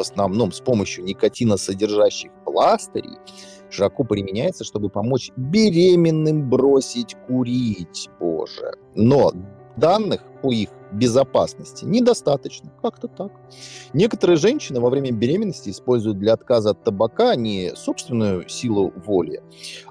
в 0.00 0.02
основном 0.02 0.50
с 0.50 0.60
помощью 0.60 1.04
никотина 1.04 1.58
содержащих 1.58 2.30
пластырей, 2.46 3.18
широко 3.68 4.02
применяется, 4.02 4.64
чтобы 4.64 4.88
помочь 4.88 5.30
беременным 5.36 6.48
бросить 6.48 7.14
курить, 7.26 8.08
боже. 8.18 8.72
Но 8.94 9.30
данных 9.76 10.22
по 10.40 10.52
их 10.52 10.70
безопасности 10.90 11.84
недостаточно. 11.84 12.72
Как-то 12.80 13.08
так. 13.08 13.30
Некоторые 13.92 14.38
женщины 14.38 14.80
во 14.80 14.88
время 14.88 15.12
беременности 15.12 15.68
используют 15.68 16.18
для 16.18 16.32
отказа 16.32 16.70
от 16.70 16.82
табака 16.82 17.34
не 17.34 17.72
собственную 17.76 18.48
силу 18.48 18.94
воли, 19.04 19.42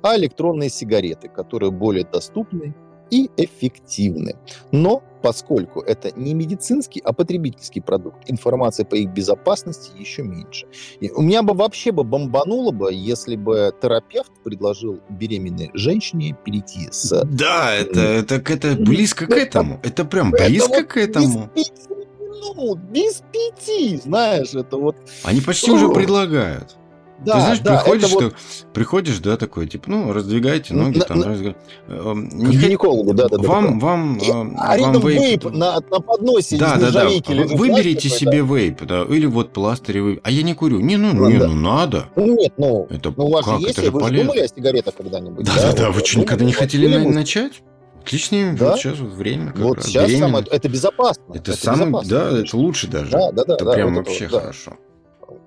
а 0.02 0.18
электронные 0.18 0.72
сигареты, 0.72 1.30
которые 1.30 1.70
более 1.70 2.04
доступны 2.04 2.74
и 3.10 3.30
эффективны. 3.38 4.36
Но 4.72 5.04
поскольку 5.22 5.82
это 5.82 6.12
не 6.16 6.34
медицинский, 6.34 7.02
а 7.04 7.14
потребительский 7.14 7.82
продукт, 7.82 8.18
информация 8.28 8.86
по 8.86 8.96
их 8.96 9.10
безопасности 9.10 9.92
еще 9.98 10.24
меньше. 10.24 10.68
И 11.00 11.12
у 11.12 11.22
меня 11.22 11.44
бы 11.44 11.54
вообще 11.54 11.92
бы 11.92 12.04
бомбануло 12.04 12.72
бы, 12.72 12.94
если 12.94 13.36
бы 13.36 13.74
терапевт 13.82 14.32
предложил 14.44 15.00
беременной 15.10 15.72
женщине 15.74 16.38
перейти 16.46 16.88
с... 16.92 17.26
Да, 17.26 17.74
это, 17.74 18.00
это, 18.00 18.36
это 18.36 18.76
близко 18.76 19.28
к 19.28 19.32
этому. 19.32 19.80
Это 19.84 20.06
прям 20.06 20.32
близко 20.32 20.84
к 20.84 20.98
этому. 20.98 21.50
Без 21.56 21.66
пяти 21.66 22.00
минут, 22.20 22.80
без 22.80 23.24
пяти, 23.32 23.98
знаешь, 23.98 24.54
это 24.54 24.78
вот... 24.78 24.96
Они 25.24 25.42
почти 25.42 25.72
уже 25.72 25.90
предлагают. 25.90 26.79
Да, 27.26 27.34
Ты 27.34 27.40
знаешь, 27.42 27.60
да, 27.60 27.78
приходишь, 27.78 28.12
вот... 28.12 28.36
приходишь, 28.74 29.20
да, 29.20 29.36
такой, 29.36 29.68
типа, 29.68 29.90
ну, 29.90 30.14
раздвигайте 30.14 30.74
ноги, 30.74 31.00
на, 31.00 31.06
там, 31.06 31.20
на... 31.20 31.26
Раздвиг... 31.28 31.58
Эм, 31.90 32.30
не 32.30 32.56
гинекологу, 32.56 33.14
да, 33.14 33.28
да, 33.28 33.38
да. 33.38 33.48
Вам, 33.48 33.80
вам, 33.80 34.18
и, 34.18 34.30
э, 34.30 34.56
а 34.58 34.78
рядом 34.78 35.02
вейп... 35.02 35.20
вейп 35.20 35.44
на, 35.52 35.76
на 35.76 36.00
подносе 36.00 36.58
Да, 36.58 36.78
да, 36.78 36.92
да. 36.92 37.10
Выберите 37.10 38.08
себе 38.08 38.42
да. 38.42 38.54
вейп, 38.54 38.84
да, 38.84 39.04
или 39.04 39.26
вот 39.26 39.52
пластырь 39.52 40.00
вейп. 40.00 40.22
А 40.24 40.32
я 40.32 40.44
не 40.44 40.54
курю. 40.54 40.80
Не, 40.80 40.96
ну, 40.96 41.14
ну 41.14 41.30
не, 41.30 41.40
да. 41.40 41.48
ну 41.48 41.56
надо. 41.56 42.06
Ну, 42.16 42.38
нет, 42.38 42.54
ну, 42.58 42.88
это 42.90 43.14
ну, 43.16 43.26
у 43.26 43.32
вас 43.32 43.46
как? 43.46 43.60
же 43.60 43.68
есть, 43.68 43.80
это 43.80 43.92
вы 43.92 44.00
полезно. 44.00 44.24
думали 44.24 44.46
о 44.46 44.48
сигаретах 44.48 44.96
когда-нибудь? 44.96 45.46
Да, 45.46 45.56
да, 45.62 45.74
да, 45.74 45.92
вы 45.92 46.06
что, 46.06 46.20
никогда 46.22 46.46
не 46.46 46.54
хотели 46.54 46.88
начать? 47.06 47.62
Отличное 48.02 48.56
да? 48.56 48.72
вот 48.72 48.80
сейчас 48.80 48.98
вот 48.98 49.12
время. 49.12 49.54
вот 49.58 49.78
раз. 49.78 49.88
сейчас 49.88 50.12
самое, 50.14 50.46
это 50.50 50.70
безопасно. 50.70 51.22
Это, 51.34 51.52
это 51.52 51.62
самое, 51.62 52.08
да, 52.08 52.40
это 52.40 52.56
лучше 52.56 52.88
даже. 52.88 53.12
Да, 53.12 53.32
да, 53.34 53.44
да. 53.44 53.56
Это 53.56 53.66
да, 53.66 53.74
прям 53.74 53.94
вот 53.94 54.08
вообще 54.08 54.26
это, 54.26 54.40
хорошо. 54.40 54.72
Да 54.72 54.89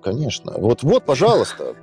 конечно. 0.01 0.53
Вот, 0.57 0.83
вот, 0.83 1.05
пожалуйста, 1.05 1.75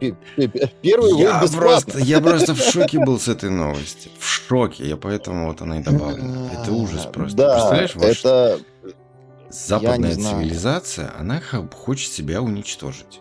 первый 0.82 1.18
я 1.18 1.40
просто, 1.52 1.98
я 1.98 2.20
просто 2.20 2.54
в 2.54 2.60
шоке 2.60 2.98
был 2.98 3.18
с 3.18 3.28
этой 3.28 3.50
новости. 3.50 4.10
В 4.18 4.26
шоке. 4.26 4.88
Я 4.88 4.96
поэтому 4.96 5.48
вот 5.48 5.60
она 5.62 5.80
и 5.80 5.82
добавлена. 5.82 6.50
Это 6.52 6.72
ужас 6.72 7.06
просто. 7.06 7.36
Да, 7.36 7.70
Представляешь, 7.70 8.20
это... 8.20 8.60
Западная 9.50 10.14
цивилизация, 10.14 11.12
она 11.18 11.40
хочет 11.72 12.12
себя 12.12 12.40
уничтожить. 12.40 13.20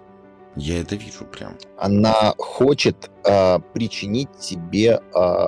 Я 0.55 0.81
это 0.81 0.95
вижу 0.95 1.25
прям. 1.25 1.57
Она 1.77 2.33
хочет 2.37 3.09
э, 3.23 3.59
причинить 3.73 4.29
тебе 4.39 4.99
э, 5.15 5.45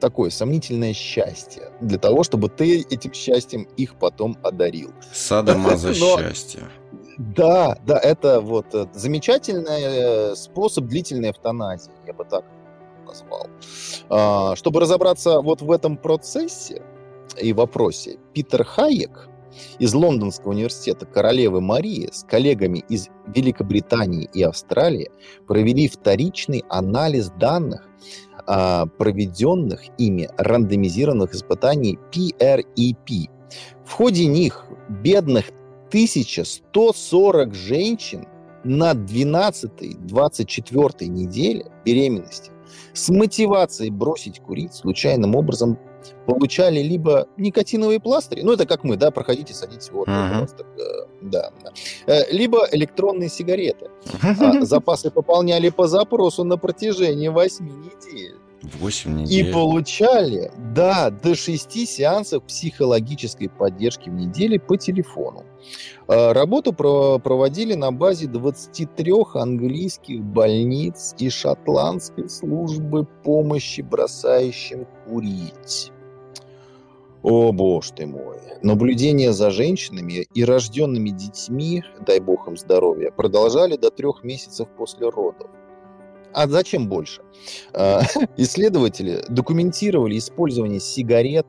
такое 0.00 0.30
сомнительное 0.30 0.94
счастье 0.94 1.70
для 1.80 1.98
того, 1.98 2.24
чтобы 2.24 2.48
ты 2.48 2.80
этим 2.80 3.12
счастьем 3.12 3.68
их 3.76 3.96
потом 3.96 4.36
одарил. 4.42 4.92
Садомаза 5.12 5.94
счастье. 5.94 6.62
Да, 7.18 7.76
да, 7.84 7.98
это 7.98 8.40
вот 8.40 8.72
э, 8.74 8.86
замечательный 8.94 10.32
э, 10.32 10.36
способ 10.36 10.84
длительной 10.84 11.30
эвтаназии, 11.30 11.90
я 12.06 12.12
бы 12.12 12.24
так 12.24 12.44
назвал. 13.04 13.48
А, 14.08 14.54
чтобы 14.54 14.80
разобраться 14.80 15.40
вот 15.40 15.60
в 15.60 15.70
этом 15.72 15.96
процессе 15.96 16.82
и 17.36 17.52
вопросе, 17.52 18.18
Питер 18.34 18.64
Хайек 18.64 19.28
из 19.80 19.94
Лондонского 19.94 20.52
университета 20.52 21.06
Королевы 21.06 21.60
Марии 21.60 22.08
с 22.12 22.22
коллегами 22.22 22.84
из 22.88 23.08
Великобритании 23.34 24.30
и 24.32 24.42
Австралии 24.42 25.10
провели 25.48 25.88
вторичный 25.88 26.64
анализ 26.68 27.30
данных, 27.30 27.88
а, 28.46 28.86
проведенных 28.86 29.82
ими 29.98 30.28
рандомизированных 30.36 31.34
испытаний 31.34 31.98
PREP. 32.12 33.28
В 33.84 33.92
ходе 33.92 34.26
них 34.26 34.66
бедных 34.88 35.46
1140 35.88 37.54
женщин 37.54 38.26
на 38.64 38.92
12-24 38.92 41.06
неделе 41.06 41.70
беременности 41.84 42.50
с 42.92 43.08
мотивацией 43.08 43.90
бросить 43.90 44.40
курить 44.40 44.74
случайным 44.74 45.34
образом 45.34 45.78
получали 46.26 46.80
либо 46.80 47.26
никотиновые 47.36 48.00
пластыри, 48.00 48.42
ну 48.42 48.52
это 48.52 48.66
как 48.66 48.84
мы, 48.84 48.96
да, 48.96 49.10
проходите, 49.10 49.54
садитесь, 49.54 49.90
вот, 49.90 50.06
uh-huh. 50.08 50.38
просто, 50.38 50.64
э, 50.64 51.06
да, 51.22 51.50
э, 52.06 52.32
либо 52.32 52.68
электронные 52.70 53.28
сигареты. 53.28 53.90
А 54.22 54.64
запасы 54.64 55.10
пополняли 55.10 55.70
по 55.70 55.88
запросу 55.88 56.44
на 56.44 56.56
протяжении 56.56 57.26
8 57.28 57.66
недель. 57.66 58.36
8 58.62 59.14
недель. 59.14 59.48
И 59.48 59.52
получали, 59.52 60.50
да, 60.74 61.10
до 61.10 61.34
6 61.34 61.88
сеансов 61.88 62.42
психологической 62.44 63.48
поддержки 63.48 64.08
в 64.08 64.14
неделю 64.14 64.60
по 64.60 64.76
телефону. 64.76 65.44
А, 66.08 66.32
работу 66.32 66.72
проводили 66.72 67.74
на 67.74 67.92
базе 67.92 68.26
23 68.26 69.12
английских 69.34 70.22
больниц 70.22 71.14
и 71.18 71.30
шотландской 71.30 72.28
службы 72.28 73.06
помощи 73.22 73.82
бросающим 73.82 74.86
курить. 75.06 75.92
О, 77.22 77.52
боже 77.52 77.92
ты 77.92 78.06
мой. 78.06 78.38
Наблюдение 78.62 79.32
за 79.32 79.50
женщинами 79.50 80.26
и 80.34 80.44
рожденными 80.44 81.10
детьми, 81.10 81.82
дай 82.06 82.20
бог 82.20 82.48
им 82.48 82.56
здоровья, 82.56 83.10
продолжали 83.10 83.76
до 83.76 83.90
трех 83.90 84.22
месяцев 84.24 84.68
после 84.76 85.08
родов. 85.08 85.48
А 86.32 86.46
зачем 86.48 86.88
больше? 86.88 87.22
А, 87.72 88.02
исследователи 88.36 89.24
документировали 89.28 90.18
использование 90.18 90.80
сигарет 90.80 91.46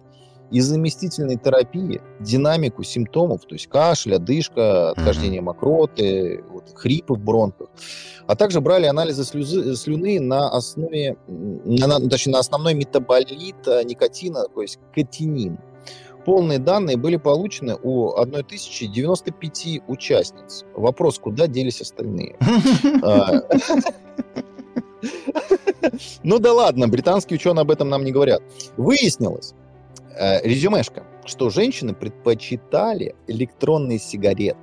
и 0.52 0.62
заместительной 0.62 1.38
терапии, 1.38 2.02
динамику 2.20 2.84
симптомов, 2.84 3.46
то 3.46 3.54
есть 3.54 3.68
кашля, 3.68 4.18
дышка, 4.18 4.92
отхождение 4.92 5.42
мокроты, 5.42 6.44
вот, 6.50 6.72
хрипы 6.74 7.14
в 7.14 7.20
бронхах, 7.20 7.68
а 8.26 8.36
также 8.36 8.60
брали 8.60 8.88
анализы 8.88 9.24
слюзы, 9.26 9.76
слюны 9.76 10.20
на 10.20 10.50
основе, 10.50 11.18
на, 11.28 12.00
точнее, 12.10 12.34
на 12.34 12.40
основной 12.40 12.74
метаболит 12.74 13.68
никотина, 13.86 14.46
то 14.54 14.62
есть 14.62 14.80
катинин. 14.94 15.60
Полные 16.26 16.60
данные 16.60 16.98
были 16.98 17.16
получены 17.16 17.78
у 17.82 18.10
1095 18.10 19.82
участниц. 19.88 20.66
Вопрос, 20.76 21.18
куда 21.18 21.48
делись 21.48 21.82
остальные? 21.82 22.38
Ну 26.24 26.40
да 26.40 26.54
ладно, 26.54 26.88
британские 26.88 27.38
ученые 27.38 27.62
об 27.62 27.72
этом 27.72 27.90
нам 27.90 28.04
не 28.04 28.12
говорят. 28.12 28.42
Выяснилось, 28.78 29.54
э, 30.16 30.46
резюмешка, 30.48 31.04
что 31.26 31.50
женщины 31.50 31.94
предпочитали 31.94 33.16
электронные 33.28 34.00
сигареты. 34.00 34.60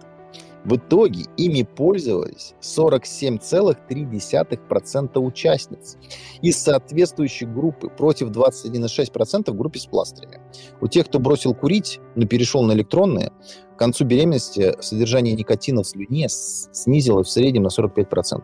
В 0.67 0.77
итоге 0.77 1.25
ими 1.37 1.63
пользовались 1.63 2.55
47,3% 2.61 5.19
участниц 5.21 5.97
из 6.43 6.59
соответствующей 6.59 7.47
группы 7.47 7.89
против 7.89 8.31
21,6% 8.31 9.53
в 9.53 9.57
группе 9.57 9.79
с 9.79 9.87
пластырями. 9.87 10.41
У 10.81 10.89
тех, 10.89 11.07
кто 11.07 11.21
бросил 11.21 11.55
курить, 11.55 12.01
но 12.17 12.27
перешел 12.27 12.65
на 12.65 12.73
электронные, 12.73 13.31
к 13.77 13.79
концу 13.79 14.05
беременности 14.05 14.75
содержание 14.81 15.35
никотина 15.35 15.85
в 15.85 15.87
слюне 15.87 16.27
снизилось 16.29 17.29
в 17.29 17.31
среднем 17.31 17.63
на 17.63 17.69
45%. 17.69 18.43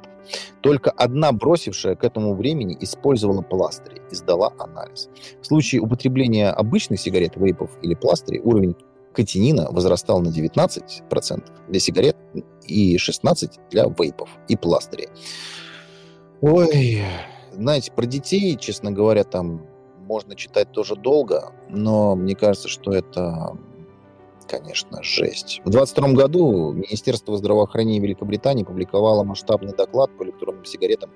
Только 0.60 0.92
одна 0.92 1.32
бросившая 1.32 1.96
к 1.96 2.04
этому 2.04 2.36
времени 2.36 2.76
использовала 2.78 3.42
пластыри 3.42 4.00
и 4.12 4.14
сдала 4.14 4.52
анализ. 4.60 5.08
В 5.40 5.46
случае 5.46 5.80
употребления 5.80 6.50
обычных 6.50 7.00
сигарет, 7.00 7.34
вейпов 7.34 7.70
или 7.82 7.94
пластырей 7.94 8.40
уровень 8.44 8.76
катинина 9.12 9.68
возрастал 9.70 10.20
на 10.20 10.28
19% 10.28 11.42
для 11.68 11.80
сигарет 11.80 12.16
и 12.66 12.96
16% 12.96 13.60
для 13.70 13.84
вейпов 13.84 14.28
и 14.48 14.56
пластырей. 14.56 15.08
Ой, 16.40 17.02
знаете, 17.52 17.92
про 17.92 18.06
детей, 18.06 18.56
честно 18.56 18.90
говоря, 18.90 19.24
там 19.24 19.66
можно 20.00 20.34
читать 20.34 20.72
тоже 20.72 20.96
долго, 20.96 21.52
но 21.68 22.16
мне 22.16 22.34
кажется, 22.34 22.68
что 22.68 22.92
это 22.92 23.56
конечно, 24.46 25.02
жесть. 25.02 25.60
В 25.64 25.70
2022 25.70 26.08
году 26.12 26.72
Министерство 26.72 27.36
здравоохранения 27.36 28.00
Великобритании 28.00 28.64
публиковало 28.64 29.24
масштабный 29.24 29.74
доклад 29.74 30.10
по 30.16 30.24
электронным 30.24 30.64
сигаретам, 30.64 31.10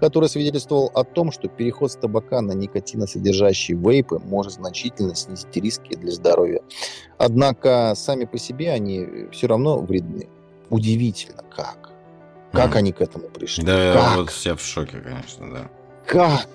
который 0.00 0.28
свидетельствовал 0.28 0.90
о 0.94 1.04
том, 1.04 1.32
что 1.32 1.48
переход 1.48 1.92
с 1.92 1.96
табака 1.96 2.40
на 2.40 2.52
никотиносодержащие 2.52 3.76
вейпы 3.76 4.18
может 4.18 4.54
значительно 4.54 5.14
снизить 5.14 5.56
риски 5.56 5.94
для 5.94 6.12
здоровья. 6.12 6.60
Однако 7.18 7.94
сами 7.96 8.24
по 8.24 8.38
себе 8.38 8.70
они 8.70 9.28
все 9.32 9.46
равно 9.46 9.78
вредны. 9.78 10.28
Удивительно, 10.70 11.42
как. 11.54 11.90
Как 12.52 12.74
mm. 12.74 12.78
они 12.78 12.92
к 12.92 13.00
этому 13.00 13.28
пришли? 13.28 13.64
Да, 13.64 13.94
как? 13.94 14.16
вот 14.16 14.30
все 14.30 14.54
в 14.54 14.60
шоке, 14.60 14.98
конечно, 14.98 15.52
да. 15.52 15.70
Как? 16.06 16.48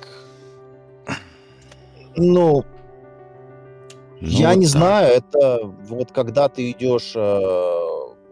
Ну, 2.16 2.66
ну, 4.22 4.28
Я 4.28 4.50
вот 4.50 4.58
не 4.58 4.66
так. 4.66 4.72
знаю, 4.72 5.14
это 5.14 5.60
вот 5.64 6.12
когда 6.12 6.50
ты 6.50 6.72
идешь 6.72 7.14
э, 7.16 7.40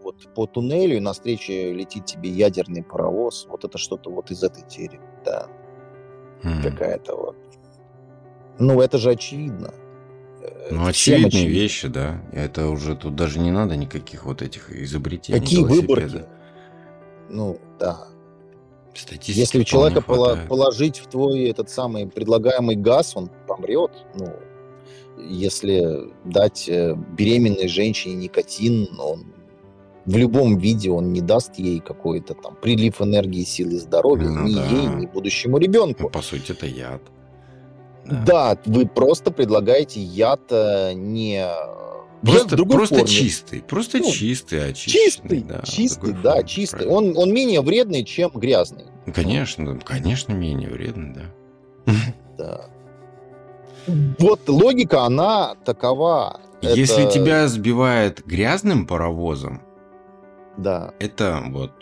вот 0.02 0.16
по 0.34 0.46
туннелю, 0.46 0.96
и 0.96 1.00
навстречу 1.00 1.52
летит 1.52 2.06
тебе 2.06 2.30
ядерный 2.30 2.82
паровоз, 2.82 3.46
вот 3.48 3.64
это 3.64 3.78
что-то 3.78 4.10
вот 4.10 4.30
из 4.30 4.42
этой 4.42 4.68
серии, 4.68 5.00
да. 5.24 5.46
Хм. 6.42 6.62
Какая-то 6.62 7.16
вот. 7.16 7.36
Ну, 8.58 8.80
это 8.80 8.98
же 8.98 9.10
очевидно. 9.10 9.72
Э, 10.42 10.68
ну, 10.70 10.86
очевидные 10.86 11.28
очевидно. 11.28 11.50
вещи, 11.50 11.88
да. 11.88 12.22
Это 12.32 12.68
уже 12.68 12.96
тут 12.96 13.16
даже 13.16 13.38
не 13.38 13.50
надо 13.50 13.76
никаких 13.76 14.24
вот 14.24 14.42
этих 14.42 14.70
изобретений. 14.70 15.40
Какие 15.40 15.62
выборки? 15.62 16.24
Ну, 17.28 17.58
да. 17.78 18.08
Статистики 18.94 19.38
Если 19.38 19.62
человека 19.62 20.00
положить 20.02 20.98
в 20.98 21.06
твой 21.06 21.44
этот 21.44 21.70
самый 21.70 22.06
предлагаемый 22.08 22.74
газ, 22.74 23.12
он 23.14 23.30
помрет. 23.46 23.92
Ну, 24.14 24.34
если 25.20 26.10
дать 26.24 26.68
э, 26.68 26.94
беременной 27.16 27.68
женщине 27.68 28.14
никотин, 28.14 28.88
он 28.98 29.26
в 30.06 30.16
любом 30.16 30.56
виде 30.56 30.90
он 30.90 31.12
не 31.12 31.20
даст 31.20 31.58
ей 31.58 31.80
какой-то 31.80 32.34
там 32.34 32.56
прилив 32.56 33.00
энергии, 33.02 33.44
силы, 33.44 33.78
здоровья, 33.78 34.28
ну, 34.28 34.46
ни 34.46 34.54
да. 34.54 34.66
ей, 34.66 34.86
ни 34.86 35.06
будущему 35.06 35.58
ребенку. 35.58 36.04
Ну, 36.04 36.08
по 36.08 36.22
сути, 36.22 36.52
это 36.52 36.66
яд. 36.66 37.02
Да. 38.06 38.54
да, 38.54 38.58
вы 38.64 38.86
просто 38.86 39.30
предлагаете 39.30 40.00
яд 40.00 40.40
э, 40.50 40.92
не 40.94 41.46
Просто, 42.20 42.56
просто 42.56 42.94
форме. 42.96 43.06
чистый, 43.06 43.62
просто 43.62 43.98
ну, 43.98 44.10
чистый, 44.10 44.70
очищенный. 44.70 45.04
Чистый, 45.04 45.42
да, 45.42 45.62
чистый, 45.62 46.12
да, 46.14 46.32
форме, 46.32 46.48
чистый. 46.48 46.86
Он, 46.88 47.16
он 47.16 47.32
менее 47.32 47.60
вредный, 47.60 48.02
чем 48.02 48.30
грязный. 48.34 48.86
Конечно, 49.14 49.78
конечно, 49.84 50.32
менее 50.32 50.68
вредный, 50.68 51.14
да. 51.14 51.94
Да 52.36 52.70
вот 54.18 54.48
логика, 54.48 55.02
она 55.02 55.54
такова. 55.64 56.40
Если 56.60 57.04
это... 57.04 57.12
тебя 57.12 57.48
сбивает 57.48 58.24
грязным 58.26 58.86
паровозом, 58.86 59.62
да. 60.56 60.92
это 60.98 61.42
вот 61.48 61.72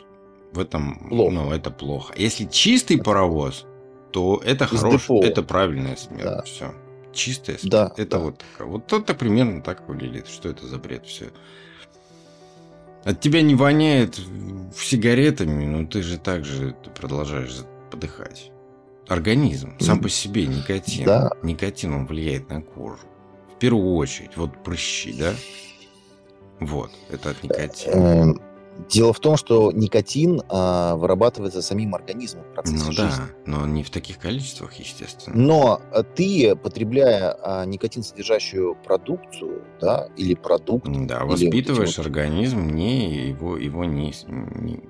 в 0.53 0.59
этом, 0.59 1.09
плохо. 1.09 1.35
ну, 1.35 1.53
это 1.53 1.71
плохо. 1.71 2.15
Если 2.17 2.45
чистый 2.45 2.99
паровоз, 2.99 3.65
то 4.13 4.41
это 4.45 4.67
хорошо, 4.67 5.23
это 5.23 5.43
правильная 5.43 5.97
смерть. 5.97 6.25
Да. 6.25 6.43
Все. 6.43 6.75
Чистая 7.13 7.59
смерть. 7.59 7.73
Да, 7.73 7.93
это 7.97 8.19
да. 8.19 8.19
вот 8.19 8.45
Вот 8.59 8.93
это 8.93 9.15
примерно 9.15 9.63
так 9.63 9.89
выглядит. 9.89 10.29
Что 10.29 10.49
это 10.51 10.67
за 10.67 10.79
бред 10.79 11.07
все? 11.07 11.31
От 13.05 13.21
тебя 13.21 13.41
не 13.41 13.55
воняет 13.55 14.21
сигаретами, 14.77 15.65
но 15.65 15.87
ты 15.87 16.03
же 16.03 16.19
также 16.19 16.75
продолжаешь 16.95 17.61
подыхать 17.91 18.51
организм 19.09 19.79
сам 19.79 20.01
по 20.01 20.09
себе 20.09 20.47
никотин. 20.47 21.07
Да. 21.07 21.31
Никотин 21.43 21.95
он 21.95 22.07
влияет 22.07 22.49
на 22.51 22.63
кожу. 22.63 22.99
В 23.55 23.59
первую 23.59 23.95
очередь, 23.95 24.37
вот 24.37 24.63
прыщи, 24.63 25.13
да? 25.13 25.35
Вот, 26.61 26.91
это 27.11 27.31
от 27.31 27.43
никотина. 27.43 27.95
Эм, 27.95 28.41
Дело 28.91 29.13
в 29.13 29.21
том, 29.21 29.37
что 29.37 29.73
никотин 29.73 30.43
а, 30.49 30.97
вырабатывается 30.97 31.63
самим 31.63 31.95
организмом 31.95 32.45
в 32.45 32.55
процессе 32.55 32.85
ну, 32.85 32.93
жизни. 32.93 33.09
да, 33.09 33.29
но 33.47 33.67
не 33.67 33.83
в 33.83 33.91
таких 33.91 34.19
количествах, 34.19 34.75
естественно. 34.75 35.37
Но 35.37 35.81
ты, 36.15 36.55
потребляя 36.55 37.37
а, 37.43 37.65
никотин 37.65 38.03
содержащую 38.03 38.77
продукцию, 38.85 39.63
да, 39.81 40.09
или 40.17 40.35
продукт... 40.35 40.87
Да, 41.07 41.25
воспитываешь 41.25 41.97
вот 41.97 42.07
организм, 42.07 42.69
не 42.69 43.29
его, 43.29 43.57
его 43.57 43.85
не, 43.85 44.15
не 44.29 44.81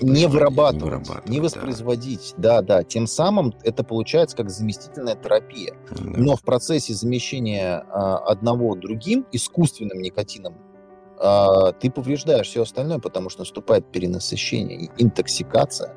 не 0.00 0.26
вырабатывать, 0.26 0.82
не, 0.82 0.84
вырабатывать, 0.84 1.28
не 1.28 1.40
воспроизводить. 1.40 2.34
Да. 2.36 2.62
да, 2.62 2.78
да. 2.78 2.84
Тем 2.84 3.06
самым 3.06 3.54
это 3.62 3.84
получается 3.84 4.36
как 4.36 4.50
заместительная 4.50 5.16
терапия. 5.16 5.74
Да. 5.90 6.02
Но 6.04 6.36
в 6.36 6.42
процессе 6.42 6.94
замещения 6.94 7.84
а, 7.90 8.18
одного 8.18 8.74
другим 8.74 9.26
искусственным 9.32 10.00
никотином 10.00 10.54
а, 11.18 11.72
ты 11.72 11.90
повреждаешь 11.90 12.48
все 12.48 12.62
остальное, 12.62 12.98
потому 12.98 13.28
что 13.28 13.40
наступает 13.40 13.90
перенасыщение, 13.90 14.90
интоксикация 14.98 15.94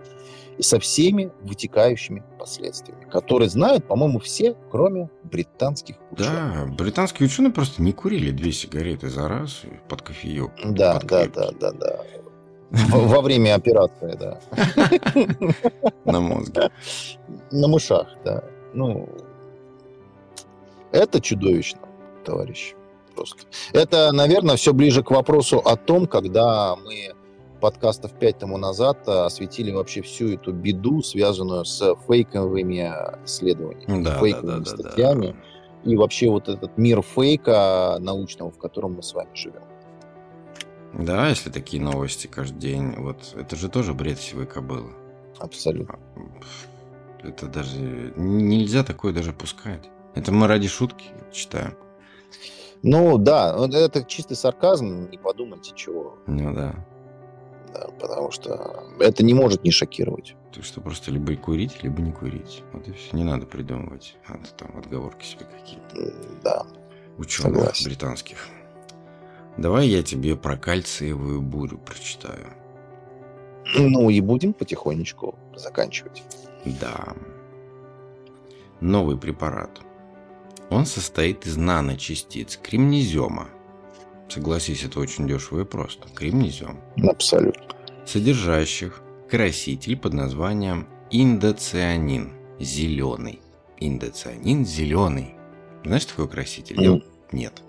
и 0.57 0.61
со 0.61 0.79
всеми 0.79 1.31
вытекающими 1.41 2.23
последствиями, 2.39 3.05
которые 3.09 3.49
знают, 3.49 3.88
по-моему, 3.88 4.19
все, 4.19 4.55
кроме 4.71 5.09
британских 5.23 5.95
ученых. 6.11 6.33
Да, 6.33 6.65
британские 6.77 7.27
ученые 7.27 7.51
просто 7.51 7.81
не 7.81 7.91
курили 7.91 8.31
две 8.31 8.51
сигареты 8.51 9.09
за 9.09 9.27
раз 9.27 9.63
под 9.89 10.01
кофеек. 10.01 10.51
Да, 10.63 10.99
под 10.99 11.07
да, 11.07 11.27
да, 11.27 11.51
да, 11.59 11.71
да. 11.71 11.99
Во 12.72 13.22
время 13.22 13.55
операции, 13.55 14.18
да. 14.20 14.39
На 16.11 16.20
мозге. 16.20 16.72
На 17.51 17.68
мышах, 17.68 18.07
да. 18.24 18.43
Ну, 18.74 19.07
это 20.91 21.22
чудовищно, 21.22 21.82
товарищи. 22.24 22.76
Просто. 23.16 23.43
Это, 23.72 24.11
наверное, 24.11 24.57
все 24.57 24.74
ближе 24.74 25.03
к 25.03 25.11
вопросу 25.11 25.59
о 25.59 25.78
том, 25.78 26.05
когда 26.05 26.76
мы 26.76 27.13
подкастов 27.61 28.11
пять 28.13 28.39
тому 28.39 28.57
назад 28.57 29.07
осветили 29.07 29.72
вообще 29.72 30.01
всю 30.01 30.34
эту 30.34 30.51
беду, 30.51 31.01
связанную 31.01 31.66
с 31.66 31.95
фейковыми 32.07 32.91
исследованиями, 33.26 34.03
да, 34.03 34.20
фейковыми 34.20 34.63
да, 34.63 34.72
да, 34.72 34.84
статьями. 34.84 35.28
Да, 35.28 35.34
да. 35.34 35.91
И 35.91 35.95
вообще 35.95 36.30
вот 36.30 36.49
этот 36.49 36.78
мир 36.78 37.01
фейка 37.01 37.97
научного, 37.99 38.51
в 38.51 38.57
котором 38.57 38.95
мы 38.95 39.03
с 39.03 39.13
вами 39.13 39.30
живем. 39.34 39.63
Да, 40.97 41.27
если 41.27 41.49
такие 41.49 41.81
новости 41.83 42.27
каждый 42.27 42.59
день, 42.59 42.95
вот 42.97 43.35
это 43.35 43.55
же 43.55 43.69
тоже 43.69 43.93
бред 43.93 44.19
сивой 44.19 44.45
кобылы. 44.45 44.91
Абсолютно. 45.39 45.99
А, 46.15 47.27
это 47.27 47.47
даже 47.47 47.77
нельзя 48.15 48.83
такое 48.83 49.11
даже 49.13 49.33
пускать. 49.33 49.89
Это 50.13 50.31
мы 50.31 50.47
ради 50.47 50.67
шутки 50.67 51.05
читаем. 51.33 51.75
Ну 52.81 53.17
да, 53.17 53.67
это 53.73 54.03
чистый 54.03 54.35
сарказм, 54.35 55.09
не 55.09 55.17
подумайте 55.17 55.73
чего. 55.75 56.17
Ну 56.27 56.53
да. 56.53 56.75
Да, 57.73 57.87
потому 57.99 58.31
что 58.31 58.85
это 58.99 59.23
не 59.25 59.33
может 59.33 59.63
не 59.65 59.71
шокировать. 59.71 60.35
То 60.53 60.61
что 60.61 60.79
просто 60.79 61.11
либо 61.11 61.35
курить, 61.35 61.83
либо 61.83 62.01
не 62.01 62.13
курить. 62.13 62.63
Вот 62.71 62.87
и 62.87 62.93
все. 62.93 63.17
Не 63.17 63.25
надо 63.25 63.45
придумывать 63.45 64.15
от, 64.27 64.55
там, 64.55 64.77
отговорки 64.77 65.25
себе 65.25 65.45
какие-то. 65.45 66.13
Да. 66.41 66.65
Ученых 67.17 67.57
Согласен. 67.57 67.85
британских. 67.89 68.47
Давай 69.58 69.88
я 69.88 70.03
тебе 70.03 70.36
про 70.36 70.58
кальциевую 70.58 71.41
бурю 71.41 71.78
прочитаю. 71.78 72.47
Ну 73.74 74.10
и 74.10 74.20
будем 74.22 74.53
потихонечку 74.53 75.36
заканчивать. 75.56 76.24
Да. 76.66 77.16
Новый 78.82 79.18
препарат. 79.18 79.82
Он 80.70 80.86
состоит 80.86 81.45
из 81.45 81.58
наночастиц 81.58 82.58
кремнезема. 82.62 83.49
Согласись, 84.28 84.84
это 84.84 84.99
очень 84.99 85.28
дешево 85.28 85.62
и 85.62 85.66
просто. 85.66 86.08
Кремнезем. 86.14 86.80
Абсолютно. 87.08 87.64
Содержащих 88.06 89.01
краситель 89.30 89.97
под 89.97 90.14
названием 90.14 90.88
индоцианин 91.12 92.34
зеленый. 92.60 93.41
Индоцианин 93.80 94.66
зеленый. 94.66 95.36
Знаешь, 95.84 96.06
такой 96.06 96.28
краситель? 96.28 96.78
Mm. 96.78 97.03
Нет. 97.32 97.62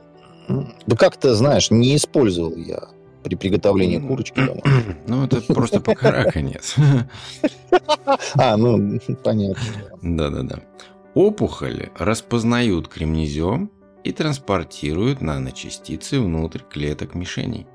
Да 0.49 0.97
как 0.97 1.17
ты 1.17 1.35
знаешь, 1.35 1.71
не 1.71 1.97
использовал 1.97 2.57
я 2.57 2.89
при 3.23 3.35
приготовлении 3.35 3.99
курочки 3.99 4.45
дома. 4.45 4.63
Ну, 5.09 5.25
это 5.25 5.41
просто 5.53 5.81
покараканец. 5.81 6.77
А, 8.35 8.57
ну, 8.57 8.99
понятно. 9.23 9.63
Да-да-да. 10.03 10.61
Опухоли 11.15 11.91
распознают 11.99 12.89
кремнезем 12.89 13.71
и 14.05 14.13
транспортируют 14.13 15.21
наночастицы 15.21 16.21
внутрь 16.21 16.61
клеток 16.71 17.15
мишеней. 17.15 17.67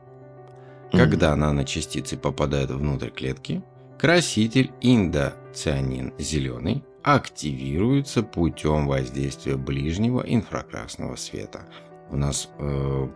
Когда 0.92 1.36
наночастицы 1.36 2.18
попадают 2.18 2.72
внутрь 2.72 3.10
клетки, 3.10 3.62
краситель 4.00 4.72
индоцианин 4.82 6.14
зеленый 6.18 6.84
активируется 7.04 8.24
путем 8.24 8.88
воздействия 8.88 9.58
ближнего 9.58 10.22
инфракрасного 10.26 11.16
света– 11.18 11.66
у 12.12 12.18
нас 12.18 12.50
э, 12.60 13.08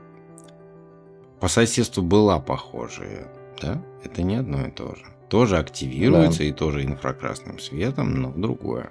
по 1.39 1.48
соседству 1.48 2.02
была 2.02 2.39
похожая, 2.39 3.28
да? 3.62 3.82
Это 4.04 4.24
не 4.24 4.36
одно 4.36 4.68
и 4.68 4.72
то 4.72 4.96
же. 4.96 5.06
Тоже 5.30 5.58
активируется 5.58 6.39
да. 6.39 6.46
и 6.46 6.52
тоже 6.52 6.84
инфракрасным 6.84 7.60
светом, 7.60 8.22
но 8.22 8.32
другое. 8.32 8.89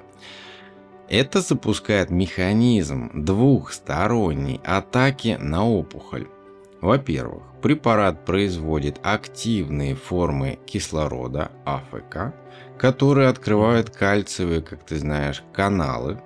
Это 1.09 1.41
запускает 1.41 2.11
механизм 2.11 3.11
двухсторонней 3.15 4.61
атаки 4.65 5.37
на 5.41 5.67
опухоль. 5.67 6.29
Во-первых, 6.81 7.43
препарат 7.63 8.25
производит 8.25 9.01
активные 9.03 9.95
формы 9.95 10.59
кислорода 10.67 11.51
АФК, 11.65 12.35
которые 12.79 13.29
открывают 13.29 13.91
кальциевые, 13.91 14.61
как 14.61 14.85
ты 14.85 14.99
знаешь, 14.99 15.43
каналы 15.53 16.21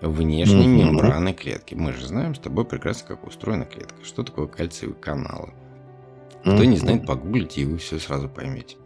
внешней 0.00 0.66
mm-hmm. 0.66 0.84
мембраны 0.84 1.32
клетки. 1.32 1.74
Мы 1.74 1.92
же 1.92 2.06
знаем 2.06 2.34
с 2.34 2.38
тобой 2.38 2.64
прекрасно, 2.64 3.08
как 3.08 3.26
устроена 3.26 3.64
клетка. 3.64 3.96
Что 4.04 4.22
такое 4.22 4.46
кальциевые 4.46 4.98
каналы? 4.98 5.50
Кто 6.40 6.52
mm-hmm. 6.52 6.66
не 6.66 6.76
знает, 6.76 7.06
погуглите, 7.06 7.62
и 7.62 7.64
вы 7.64 7.78
все 7.78 7.98
сразу 7.98 8.28
поймете. 8.28 8.76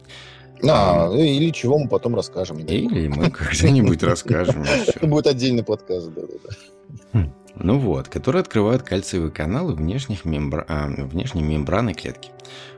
А, 0.62 1.08
а, 1.08 1.16
или 1.16 1.50
чего 1.50 1.78
мы 1.78 1.88
потом 1.88 2.14
расскажем. 2.14 2.58
Или 2.58 3.08
мы 3.08 3.30
когда-нибудь 3.30 4.02
расскажем. 4.02 4.62
Это 4.62 5.06
будет 5.06 5.26
отдельный 5.26 5.62
подкаст. 5.62 6.10
Хм. 7.12 7.32
Ну 7.56 7.78
вот, 7.78 8.08
который 8.08 8.40
открывает 8.40 8.82
кальциевые 8.82 9.30
каналы 9.30 9.74
внешних 9.74 10.24
мембра... 10.24 10.64
а, 10.68 10.86
внешней 10.88 11.42
мембраны 11.42 11.94
клетки. 11.94 12.30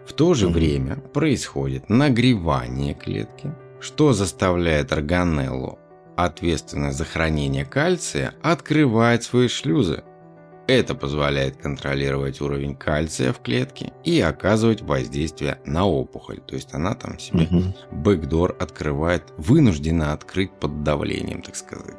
В 0.06 0.12
то 0.12 0.34
же 0.34 0.48
время 0.48 0.96
происходит 0.96 1.88
нагревание 1.88 2.94
клетки, 2.94 3.52
что 3.80 4.12
заставляет 4.12 4.92
органеллу 4.92 5.78
ответственная 6.16 6.92
за 6.92 7.04
хранение 7.04 7.64
кальция, 7.64 8.34
открывает 8.42 9.22
свои 9.22 9.48
шлюзы. 9.48 10.02
Это 10.66 10.96
позволяет 10.96 11.58
контролировать 11.58 12.40
уровень 12.40 12.74
кальция 12.74 13.32
в 13.32 13.40
клетке 13.40 13.92
и 14.02 14.20
оказывать 14.20 14.82
воздействие 14.82 15.60
на 15.64 15.86
опухоль. 15.86 16.40
То 16.40 16.56
есть 16.56 16.74
она 16.74 16.94
там 16.94 17.20
себе 17.20 17.46
угу. 17.48 17.62
бэкдор 17.92 18.56
открывает, 18.58 19.22
вынуждена 19.36 20.12
открыть 20.12 20.50
под 20.50 20.82
давлением, 20.82 21.42
так 21.42 21.54
сказать. 21.54 21.94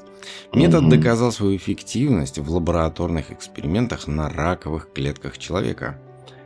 Метод 0.53 0.83
угу. 0.83 0.89
доказал 0.89 1.31
свою 1.31 1.55
эффективность 1.55 2.39
в 2.39 2.51
лабораторных 2.51 3.31
экспериментах 3.31 4.05
на 4.07 4.27
раковых 4.27 4.91
клетках 4.91 5.37
человека. 5.37 5.97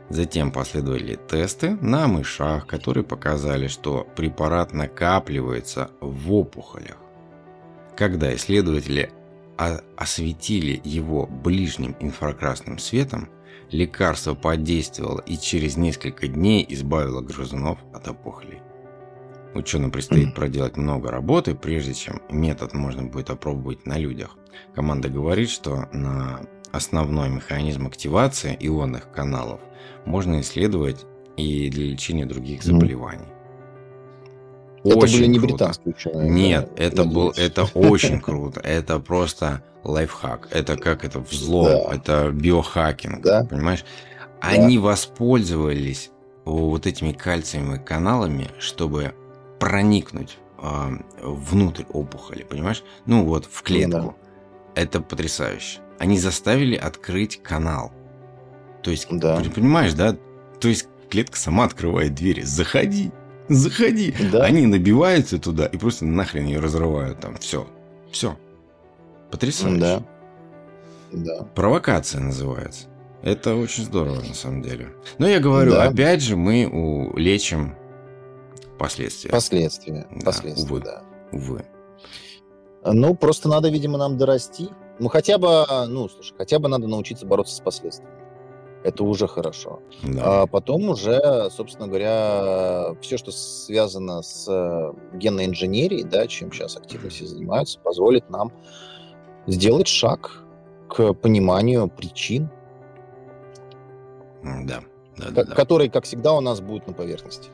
Затем 0.08 0.52
последовали 0.52 1.16
тесты 1.16 1.76
на 1.80 2.06
мышах, 2.06 2.66
которые 2.66 3.02
показали, 3.02 3.66
что 3.66 4.06
препарат 4.14 4.72
накапливается 4.72 5.90
в 6.00 6.32
опухолях. 6.32 7.01
Когда 8.02 8.34
исследователи 8.34 9.12
осветили 9.56 10.80
его 10.82 11.24
ближним 11.24 11.94
инфракрасным 12.00 12.80
светом, 12.80 13.28
лекарство 13.70 14.34
подействовало 14.34 15.20
и 15.20 15.36
через 15.36 15.76
несколько 15.76 16.26
дней 16.26 16.66
избавило 16.68 17.20
грызунов 17.20 17.78
от 17.94 18.08
опухолей. 18.08 18.60
Ученым 19.54 19.92
предстоит 19.92 20.34
проделать 20.34 20.76
много 20.76 21.12
работы, 21.12 21.54
прежде 21.54 21.94
чем 21.94 22.20
метод 22.28 22.74
можно 22.74 23.04
будет 23.04 23.30
опробовать 23.30 23.86
на 23.86 23.98
людях. 23.98 24.36
Команда 24.74 25.08
говорит, 25.08 25.48
что 25.48 25.88
на 25.92 26.40
основной 26.72 27.28
механизм 27.28 27.86
активации 27.86 28.56
ионных 28.58 29.12
каналов 29.12 29.60
можно 30.06 30.40
исследовать 30.40 31.06
и 31.36 31.70
для 31.70 31.84
лечения 31.84 32.26
других 32.26 32.64
заболеваний. 32.64 33.31
Это 34.84 34.96
очень 34.96 35.18
были 35.18 35.26
не 35.26 35.38
круто. 35.38 35.54
британские 35.54 35.94
ученые. 35.94 36.30
Нет, 36.30 36.70
да, 36.76 36.82
это 36.82 37.04
был, 37.04 37.30
это 37.36 37.64
очень 37.74 38.20
круто. 38.20 38.60
Это 38.60 38.98
просто 38.98 39.62
лайфхак. 39.84 40.48
Это 40.50 40.76
как 40.76 41.04
это 41.04 41.20
взлом, 41.20 41.66
да. 41.66 41.94
это 41.94 42.30
биохакинг, 42.32 43.22
да. 43.22 43.44
понимаешь? 43.44 43.84
Они 44.40 44.76
да. 44.76 44.84
воспользовались 44.84 46.10
вот 46.44 46.86
этими 46.86 47.12
кальциевыми 47.12 47.78
каналами, 47.78 48.48
чтобы 48.58 49.14
проникнуть 49.60 50.38
э, 50.60 50.90
внутрь 51.22 51.84
опухоли, 51.92 52.42
понимаешь? 52.42 52.82
Ну 53.06 53.24
вот 53.24 53.46
в 53.50 53.62
клетку. 53.62 54.16
Да. 54.74 54.82
Это 54.82 55.00
потрясающе. 55.00 55.80
Они 55.98 56.18
заставили 56.18 56.74
открыть 56.74 57.40
канал. 57.42 57.92
То 58.82 58.90
есть, 58.90 59.06
да. 59.10 59.40
понимаешь, 59.54 59.92
да? 59.92 60.16
То 60.60 60.68
есть 60.68 60.88
клетка 61.08 61.38
сама 61.38 61.64
открывает 61.64 62.14
двери. 62.14 62.40
Заходи, 62.40 63.12
заходи. 63.48 64.14
Да. 64.30 64.44
Они 64.44 64.66
набиваются 64.66 65.38
туда 65.38 65.66
и 65.66 65.76
просто 65.76 66.04
нахрен 66.04 66.46
ее 66.46 66.60
разрывают 66.60 67.20
там. 67.20 67.36
Все, 67.38 67.66
все. 68.10 68.36
Потрясающе. 69.30 69.80
Да. 69.80 70.02
Да. 71.12 71.44
Провокация 71.54 72.20
называется. 72.20 72.86
Это 73.22 73.54
очень 73.54 73.84
здорово, 73.84 74.20
на 74.20 74.34
самом 74.34 74.62
деле. 74.62 74.88
Но 75.18 75.28
я 75.28 75.38
говорю, 75.38 75.72
да. 75.72 75.84
опять 75.84 76.22
же, 76.22 76.36
мы 76.36 76.66
улечим 76.66 77.74
последствия. 78.78 79.30
Последствия. 79.30 80.06
Да, 80.10 80.26
последствия, 80.26 80.64
увы. 80.64 80.80
да. 80.80 81.02
Увы. 81.30 81.64
Ну, 82.84 83.14
просто 83.14 83.48
надо, 83.48 83.70
видимо, 83.70 83.96
нам 83.96 84.18
дорасти. 84.18 84.68
Ну, 84.98 85.08
хотя 85.08 85.38
бы, 85.38 85.64
ну, 85.88 86.08
слушай, 86.08 86.34
хотя 86.36 86.58
бы 86.58 86.68
надо 86.68 86.88
научиться 86.88 87.24
бороться 87.24 87.54
с 87.54 87.60
последствиями. 87.60 88.11
Это 88.84 89.04
уже 89.04 89.28
хорошо. 89.28 89.80
Да. 90.02 90.42
А 90.42 90.46
потом 90.46 90.88
уже, 90.88 91.48
собственно 91.50 91.86
говоря, 91.86 92.94
все, 93.00 93.16
что 93.16 93.30
связано 93.30 94.22
с 94.22 94.46
э, 94.48 94.92
генной 95.16 95.46
инженерией, 95.46 96.02
да, 96.02 96.26
чем 96.26 96.52
сейчас 96.52 96.76
активно 96.76 97.08
все 97.10 97.26
занимаются, 97.26 97.78
позволит 97.78 98.28
нам 98.28 98.52
сделать 99.46 99.86
шаг 99.86 100.42
к 100.88 101.12
пониманию 101.14 101.88
причин, 101.88 102.50
да, 104.42 104.82
да, 105.16 105.30
да, 105.30 105.44
да. 105.44 105.54
который, 105.54 105.88
как 105.88 106.04
всегда, 106.04 106.32
у 106.32 106.40
нас 106.40 106.60
будет 106.60 106.86
на 106.88 106.92
поверхности. 106.92 107.50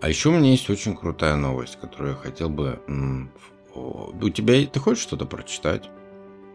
А 0.00 0.08
еще 0.08 0.28
у 0.28 0.32
меня 0.32 0.50
есть 0.50 0.68
очень 0.70 0.96
крутая 0.96 1.36
новость, 1.36 1.76
которую 1.80 2.10
я 2.10 2.16
хотел 2.16 2.48
бы... 2.50 2.78
У 3.74 4.30
тебя... 4.30 4.66
Ты 4.66 4.78
хочешь 4.78 5.02
что-то 5.02 5.26
прочитать? 5.26 5.88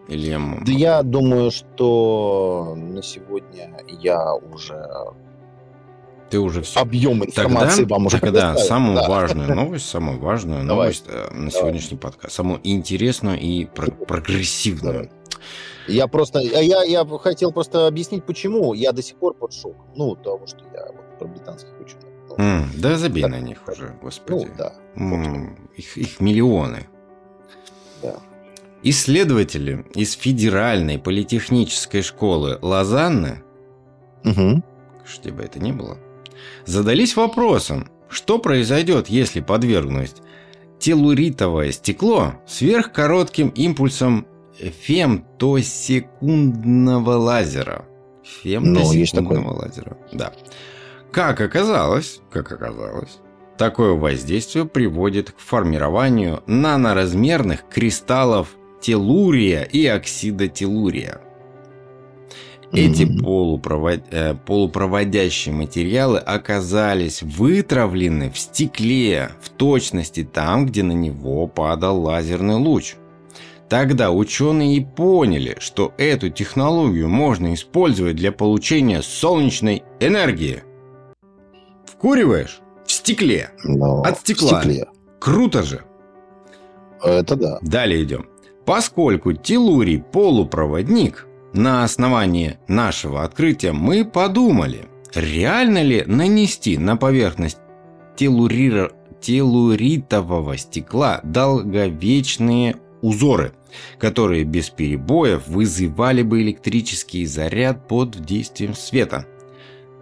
Или. 0.08 0.38
Да 0.66 0.72
я 0.72 1.04
думаю, 1.04 1.52
что 1.52 2.74
на 2.76 3.02
сегодня 3.02 3.72
я 3.88 4.36
уже 4.36 4.86
ты 6.34 6.40
уже 6.40 6.64
все. 6.64 6.80
Объем 6.80 7.24
информации 7.24 7.82
тогда, 7.82 7.96
вам 7.96 8.06
уже 8.08 8.20
Тогда 8.20 8.58
самую 8.58 8.96
да. 8.96 9.08
важную 9.08 9.56
новость, 9.56 9.86
самую 9.88 10.20
важную 10.20 10.66
Давай. 10.66 10.88
новость 10.88 11.06
э, 11.08 11.28
на 11.30 11.30
Давай. 11.30 11.52
сегодняшний 11.52 11.98
подкаст, 11.98 12.34
самую 12.34 12.60
интересную 12.64 13.40
и 13.40 13.66
про- 13.66 13.92
прогрессивную. 13.92 14.94
Давай. 14.94 15.12
Я 15.88 16.08
просто, 16.08 16.40
я, 16.40 16.84
я 16.84 17.06
хотел 17.20 17.52
просто 17.52 17.86
объяснить, 17.86 18.24
почему 18.24 18.74
я 18.74 18.94
до 18.94 19.04
сих 19.04 19.18
пор 19.18 19.36
под 19.36 19.54
шоком. 19.54 19.86
Ну, 19.96 20.16
того, 20.16 20.48
что 20.48 20.60
я 20.74 20.88
вот 20.88 21.20
про 21.20 21.28
британских 21.28 21.80
ученых. 21.80 22.06
Ну, 22.30 22.36
mm, 22.36 22.64
да 22.78 22.98
забей 22.98 23.22
так, 23.22 23.32
на 23.32 23.40
них 23.40 23.60
так, 23.64 23.76
уже, 23.76 23.96
господи. 24.02 24.46
Ну, 24.46 24.56
да. 24.58 24.74
Mm, 24.96 25.70
их, 25.76 25.98
их 25.98 26.20
миллионы. 26.20 26.88
Да. 28.02 28.16
Исследователи 28.84 29.86
из 29.96 30.14
Федеральной 30.14 31.00
политехнической 31.00 32.02
школы 32.02 32.60
Лозанны, 32.62 33.42
угу. 34.26 34.62
что 35.06 35.32
бы 35.32 35.44
это 35.44 35.60
ни 35.60 35.72
было, 35.72 35.98
задались 36.66 37.16
вопросом, 37.16 37.90
что 38.10 38.40
произойдет, 38.40 39.08
если 39.08 39.40
подвергнуть 39.40 40.16
телуритовое 40.80 41.72
стекло 41.72 42.34
сверхкоротким 42.46 43.48
импульсом 43.50 44.28
фемтосекундного 44.60 47.12
лазера. 47.12 47.86
Фемтосекундного 48.44 49.54
ну, 49.54 49.60
лазера. 49.60 49.98
Да. 50.12 50.34
Как 51.12 51.40
оказалось, 51.40 52.20
как 52.30 52.52
оказалось, 52.52 53.20
такое 53.58 53.94
воздействие 53.94 54.66
приводит 54.66 55.32
к 55.32 55.40
формированию 55.40 56.44
наноразмерных 56.48 57.64
кристаллов 57.70 58.58
телурия 58.84 59.64
и 59.64 59.86
оксида 59.88 60.48
телурия. 60.48 61.22
Эти 62.74 63.06
полупровод... 63.06 64.02
Э, 64.12 64.34
полупроводящие 64.34 65.54
материалы 65.54 66.18
оказались 66.18 67.22
вытравлены 67.22 68.32
в 68.32 68.38
стекле 68.38 69.30
в 69.42 69.50
точности 69.50 70.24
там, 70.24 70.66
где 70.66 70.82
на 70.82 70.92
него 70.92 71.48
падал 71.48 72.02
лазерный 72.02 72.56
луч. 72.56 72.96
Тогда 73.70 74.12
ученые 74.12 74.78
и 74.78 74.86
поняли, 74.86 75.56
что 75.60 75.94
эту 75.98 76.30
технологию 76.30 77.10
можно 77.10 77.54
использовать 77.54 78.16
для 78.16 78.32
получения 78.32 79.02
солнечной 79.04 79.84
энергии. 80.00 80.64
Вкуриваешь? 81.86 82.60
В 82.88 82.92
стекле. 82.92 83.52
Но 83.64 84.02
От 84.02 84.20
стекла. 84.20 84.60
В 84.60 84.64
стекле. 84.64 84.88
Круто 85.20 85.62
же. 85.64 85.84
Это 87.04 87.36
да. 87.36 87.60
Далее 87.62 88.04
идем. 88.04 88.33
Поскольку 88.66 89.34
телурий 89.34 90.00
полупроводник, 90.00 91.28
на 91.54 91.84
основании 91.84 92.58
нашего 92.68 93.24
открытия 93.24 93.74
мы 93.74 94.06
подумали, 94.06 94.86
реально 95.14 95.84
ли 95.84 96.04
нанести 96.08 96.78
на 96.78 96.96
поверхность 96.98 97.60
телурира... 98.16 98.92
телуритового 99.22 100.58
стекла 100.58 101.20
долговечные 101.24 102.78
узоры, 103.02 103.54
которые 104.00 104.46
без 104.46 104.70
перебоев 104.70 105.48
вызывали 105.48 106.24
бы 106.24 106.42
электрический 106.42 107.26
заряд 107.26 107.88
под 107.88 108.26
действием 108.26 108.74
света. 108.74 109.26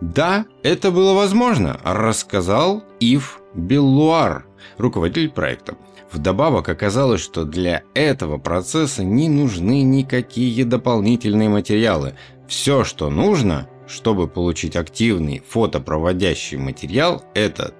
Да, 0.01 0.45
это 0.63 0.91
было 0.91 1.13
возможно, 1.13 1.79
рассказал 1.83 2.83
Ив 2.99 3.41
Беллуар, 3.53 4.45
руководитель 4.77 5.29
проекта. 5.29 5.75
Вдобавок 6.11 6.67
оказалось, 6.67 7.21
что 7.21 7.45
для 7.45 7.83
этого 7.93 8.37
процесса 8.37 9.03
не 9.03 9.29
нужны 9.29 9.81
никакие 9.81 10.65
дополнительные 10.65 11.47
материалы. 11.47 12.15
Все, 12.47 12.83
что 12.83 13.09
нужно, 13.09 13.69
чтобы 13.87 14.27
получить 14.27 14.75
активный 14.75 15.41
фотопроводящий 15.47 16.57
материал, 16.57 17.23
это 17.33 17.73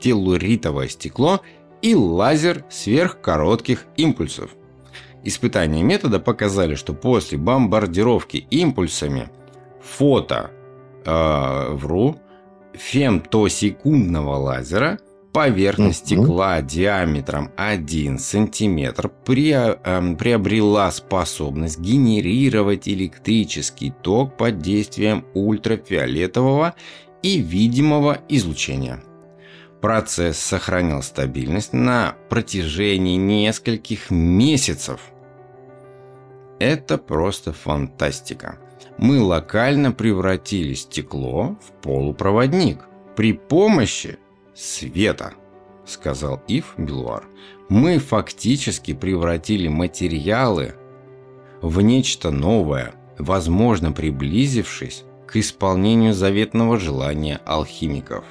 телуритовое 0.00 0.88
стекло 0.88 1.42
и 1.82 1.94
лазер 1.94 2.64
сверхкоротких 2.70 3.84
импульсов. 3.96 4.50
Испытания 5.22 5.82
метода 5.82 6.20
показали, 6.20 6.76
что 6.76 6.94
после 6.94 7.36
бомбардировки 7.36 8.46
импульсами 8.50 9.28
фото, 9.82 10.50
э, 11.04 11.68
вру, 11.72 12.16
фемтосекундного 12.72 14.36
лазера– 14.36 14.98
Поверхность 15.34 16.12
угу. 16.12 16.22
стекла 16.22 16.62
диаметром 16.62 17.50
1 17.56 18.20
см 18.20 19.10
при, 19.24 19.50
э, 19.52 20.14
приобрела 20.16 20.88
способность 20.92 21.80
генерировать 21.80 22.88
электрический 22.88 23.90
ток 23.90 24.36
под 24.36 24.60
действием 24.60 25.24
ультрафиолетового 25.34 26.76
и 27.24 27.38
видимого 27.38 28.18
излучения. 28.28 29.02
Процесс 29.80 30.38
сохранял 30.38 31.02
стабильность 31.02 31.72
на 31.72 32.14
протяжении 32.30 33.16
нескольких 33.16 34.12
месяцев. 34.12 35.00
Это 36.60 36.96
просто 36.96 37.52
фантастика. 37.52 38.60
Мы 38.98 39.20
локально 39.20 39.90
превратили 39.90 40.74
стекло 40.74 41.58
в 41.60 41.82
полупроводник 41.82 42.84
при 43.16 43.32
помощи 43.32 44.18
света»,— 44.54 45.34
сказал 45.86 46.42
Ив 46.48 46.74
Белуар. 46.78 47.24
«Мы 47.68 47.98
фактически 47.98 48.94
превратили 48.94 49.68
материалы 49.68 50.74
в 51.60 51.80
нечто 51.80 52.30
новое, 52.30 52.94
возможно, 53.18 53.92
приблизившись 53.92 55.04
к 55.26 55.36
исполнению 55.36 56.14
заветного 56.14 56.78
желания 56.78 57.40
алхимиков». 57.44 58.24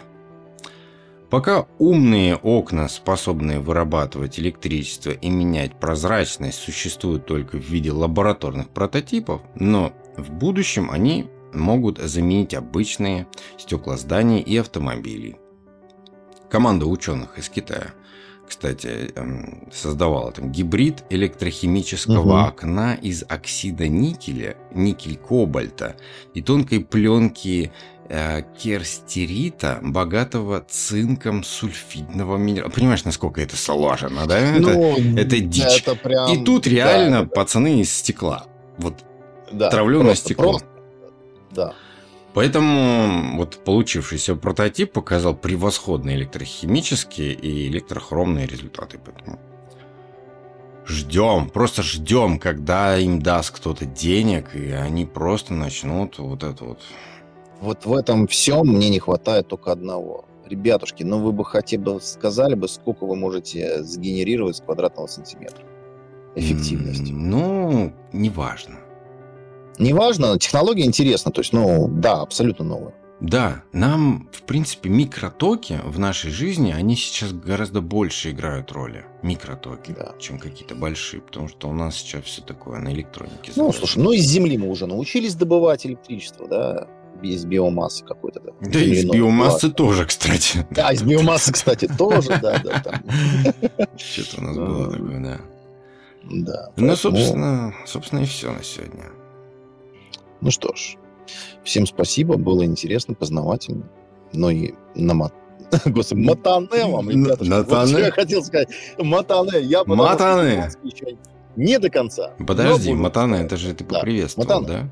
Пока 1.33 1.65
умные 1.79 2.35
окна, 2.35 2.87
способные 2.87 3.59
вырабатывать 3.59 4.39
электричество 4.39 5.09
и 5.09 5.31
менять 5.31 5.79
прозрачность, 5.79 6.59
существуют 6.59 7.25
только 7.25 7.57
в 7.57 7.61
виде 7.61 7.91
лабораторных 7.91 8.69
прототипов, 8.69 9.41
но 9.55 9.93
в 10.15 10.29
будущем 10.29 10.91
они 10.91 11.31
могут 11.51 11.97
заменить 11.97 12.53
обычные 12.53 13.25
стекла 13.57 13.97
зданий 13.97 14.41
и 14.41 14.57
автомобилей. 14.57 15.37
Команда 16.53 16.85
ученых 16.85 17.39
из 17.39 17.49
Китая, 17.49 17.95
кстати, 18.47 19.11
эм, 19.15 19.69
создавала 19.73 20.31
там 20.31 20.51
гибрид 20.51 21.03
электрохимического 21.09 22.19
угу. 22.19 22.47
окна 22.47 22.93
из 22.93 23.23
оксида 23.27 23.87
никеля, 23.87 24.55
никель-кобальта 24.71 25.95
и 26.35 26.43
тонкой 26.43 26.81
пленки 26.81 27.71
э, 28.07 28.43
керстерита, 28.55 29.79
богатого 29.81 30.63
цинком 30.69 31.43
сульфидного 31.43 32.37
минерала. 32.37 32.69
Понимаешь, 32.69 33.03
насколько 33.03 33.41
это 33.41 33.57
сложно, 33.57 34.27
да? 34.27 34.39
Ну, 34.59 34.91
это, 34.91 35.21
это 35.21 35.39
дичь. 35.39 35.81
Это 35.81 35.95
прям... 35.95 36.31
И 36.31 36.45
тут 36.45 36.67
реально 36.67 37.23
да, 37.23 37.29
пацаны 37.29 37.81
из 37.81 37.91
стекла. 37.91 38.45
Вот 38.77 39.03
да, 39.51 39.71
травленое 39.71 40.13
стекло. 40.15 40.51
Просто, 40.51 40.67
да. 41.49 41.73
Поэтому 42.33 43.37
вот 43.37 43.63
получившийся 43.63 44.35
прототип 44.35 44.91
показал 44.91 45.35
превосходные 45.35 46.17
электрохимические 46.17 47.33
и 47.33 47.67
электрохромные 47.67 48.47
результаты. 48.47 48.99
Поэтому 49.03 49.39
ждем, 50.85 51.49
просто 51.49 51.83
ждем, 51.83 52.39
когда 52.39 52.97
им 52.97 53.21
даст 53.21 53.51
кто-то 53.51 53.85
денег, 53.85 54.55
и 54.55 54.71
они 54.71 55.05
просто 55.05 55.53
начнут 55.53 56.17
вот 56.17 56.43
это 56.43 56.65
вот 56.65 56.79
Вот 57.61 57.85
в 57.85 57.93
этом 57.93 58.27
всем 58.27 58.67
мне 58.67 58.89
не 58.89 58.99
хватает 58.99 59.47
только 59.47 59.71
одного. 59.71 60.25
Ребятушки, 60.45 61.03
ну 61.03 61.19
вы 61.19 61.31
бы 61.31 61.45
хотя 61.45 61.77
бы 61.77 62.01
сказали 62.01 62.55
бы, 62.55 62.67
сколько 62.67 63.05
вы 63.05 63.15
можете 63.15 63.83
сгенерировать 63.83 64.57
с 64.57 64.61
квадратного 64.61 65.07
сантиметра 65.07 65.63
эффективности? 66.35 67.11
Ну, 67.11 67.93
неважно. 68.11 68.79
Неважно, 69.79 70.37
технология 70.39 70.85
интересна, 70.85 71.31
то 71.31 71.41
есть, 71.41 71.53
ну, 71.53 71.87
да, 71.87 72.21
абсолютно 72.21 72.65
новая. 72.65 72.93
Да, 73.23 73.63
нам, 73.71 74.29
в 74.33 74.41
принципе, 74.41 74.89
микротоки 74.89 75.79
в 75.85 75.97
нашей 75.97 76.29
жизни, 76.29 76.73
они 76.73 76.97
сейчас 76.97 77.31
гораздо 77.31 77.79
больше 77.79 78.31
играют 78.31 78.71
роли, 78.73 79.05
микротоки, 79.21 79.95
да. 79.97 80.13
чем 80.19 80.39
какие-то 80.39 80.75
большие, 80.75 81.21
потому 81.21 81.47
что 81.47 81.69
у 81.69 81.73
нас 81.73 81.95
сейчас 81.95 82.25
все 82.25 82.41
такое 82.41 82.79
на 82.79 82.91
электронике. 82.91 83.53
Ну, 83.55 83.71
слушай, 83.71 83.99
ну 83.99 84.11
из 84.11 84.25
Земли 84.25 84.57
мы 84.57 84.67
уже 84.67 84.87
научились 84.87 85.35
добывать 85.35 85.85
электричество, 85.85 86.47
да, 86.49 86.87
из 87.21 87.45
биомассы 87.45 88.03
какой-то. 88.03 88.41
Да, 88.41 88.51
да 88.59 88.79
из 88.79 89.05
биомассы 89.05 89.67
класс. 89.67 89.73
тоже, 89.73 90.05
кстати. 90.05 90.67
Да, 90.71 90.91
из 90.91 91.01
биомассы, 91.03 91.53
кстати, 91.53 91.87
тоже, 91.97 92.37
да, 92.41 92.61
да. 92.61 93.01
Что-то 93.95 94.41
у 94.41 94.43
нас 94.43 94.57
было 94.57 94.91
такое, 94.91 95.19
да. 95.23 95.41
Да. 96.29 96.71
Ну, 96.75 96.95
собственно, 96.97 97.73
собственно, 97.85 98.19
и 98.19 98.25
все 98.25 98.51
на 98.51 98.63
сегодня. 98.63 99.05
Ну 100.43 100.51
что 100.51 100.75
ж, 100.75 100.97
всем 101.63 101.85
спасибо, 101.85 102.35
было 102.35 102.65
интересно, 102.65 103.13
познавательно. 103.13 103.89
Ну 104.33 104.49
и 104.49 104.73
на 104.93 105.13
мат... 105.13 105.33
Господи, 105.85 106.19
матане 106.19 106.85
вам, 106.85 107.09
ребята. 107.09 107.45
Матане? 107.45 107.99
я 107.99 108.11
хотел 108.11 108.43
сказать. 108.43 108.67
Матане. 108.97 109.61
Я 109.61 109.85
матане. 109.85 110.69
Не 111.55 111.79
до 111.79 111.89
конца. 111.89 112.33
Подожди, 112.45 112.93
матане, 112.93 113.45
это 113.45 113.55
же 113.55 113.73
ты 113.73 113.85
поприветствовал, 113.85 114.65
да? 114.65 114.89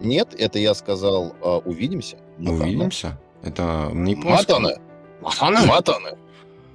Нет, 0.00 0.34
это 0.36 0.58
я 0.58 0.74
сказал 0.74 1.36
а, 1.40 1.58
увидимся. 1.58 2.16
Увидимся? 2.40 3.16
Это 3.44 3.90
не? 3.92 4.16
Матане. 4.16 4.76
Матане. 5.20 5.66
Матане. 5.66 6.18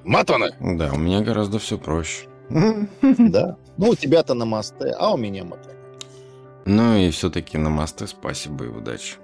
Матане. 0.06 0.78
Да, 0.78 0.94
у 0.94 0.98
меня 0.98 1.20
гораздо 1.20 1.60
все 1.60 1.78
проще. 1.78 2.28
Да. 2.50 3.58
Ну, 3.78 3.90
у 3.90 3.96
тебя-то 3.96 4.36
на 4.36 4.46
мосте, 4.46 4.94
а 4.98 5.14
у 5.14 5.18
меня 5.18 5.44
матане. 5.44 5.75
Ну 6.66 6.98
и 6.98 7.12
все-таки 7.12 7.60
намасте, 7.60 8.08
спасибо 8.08 8.66
и 8.66 8.70
удачи. 8.70 9.18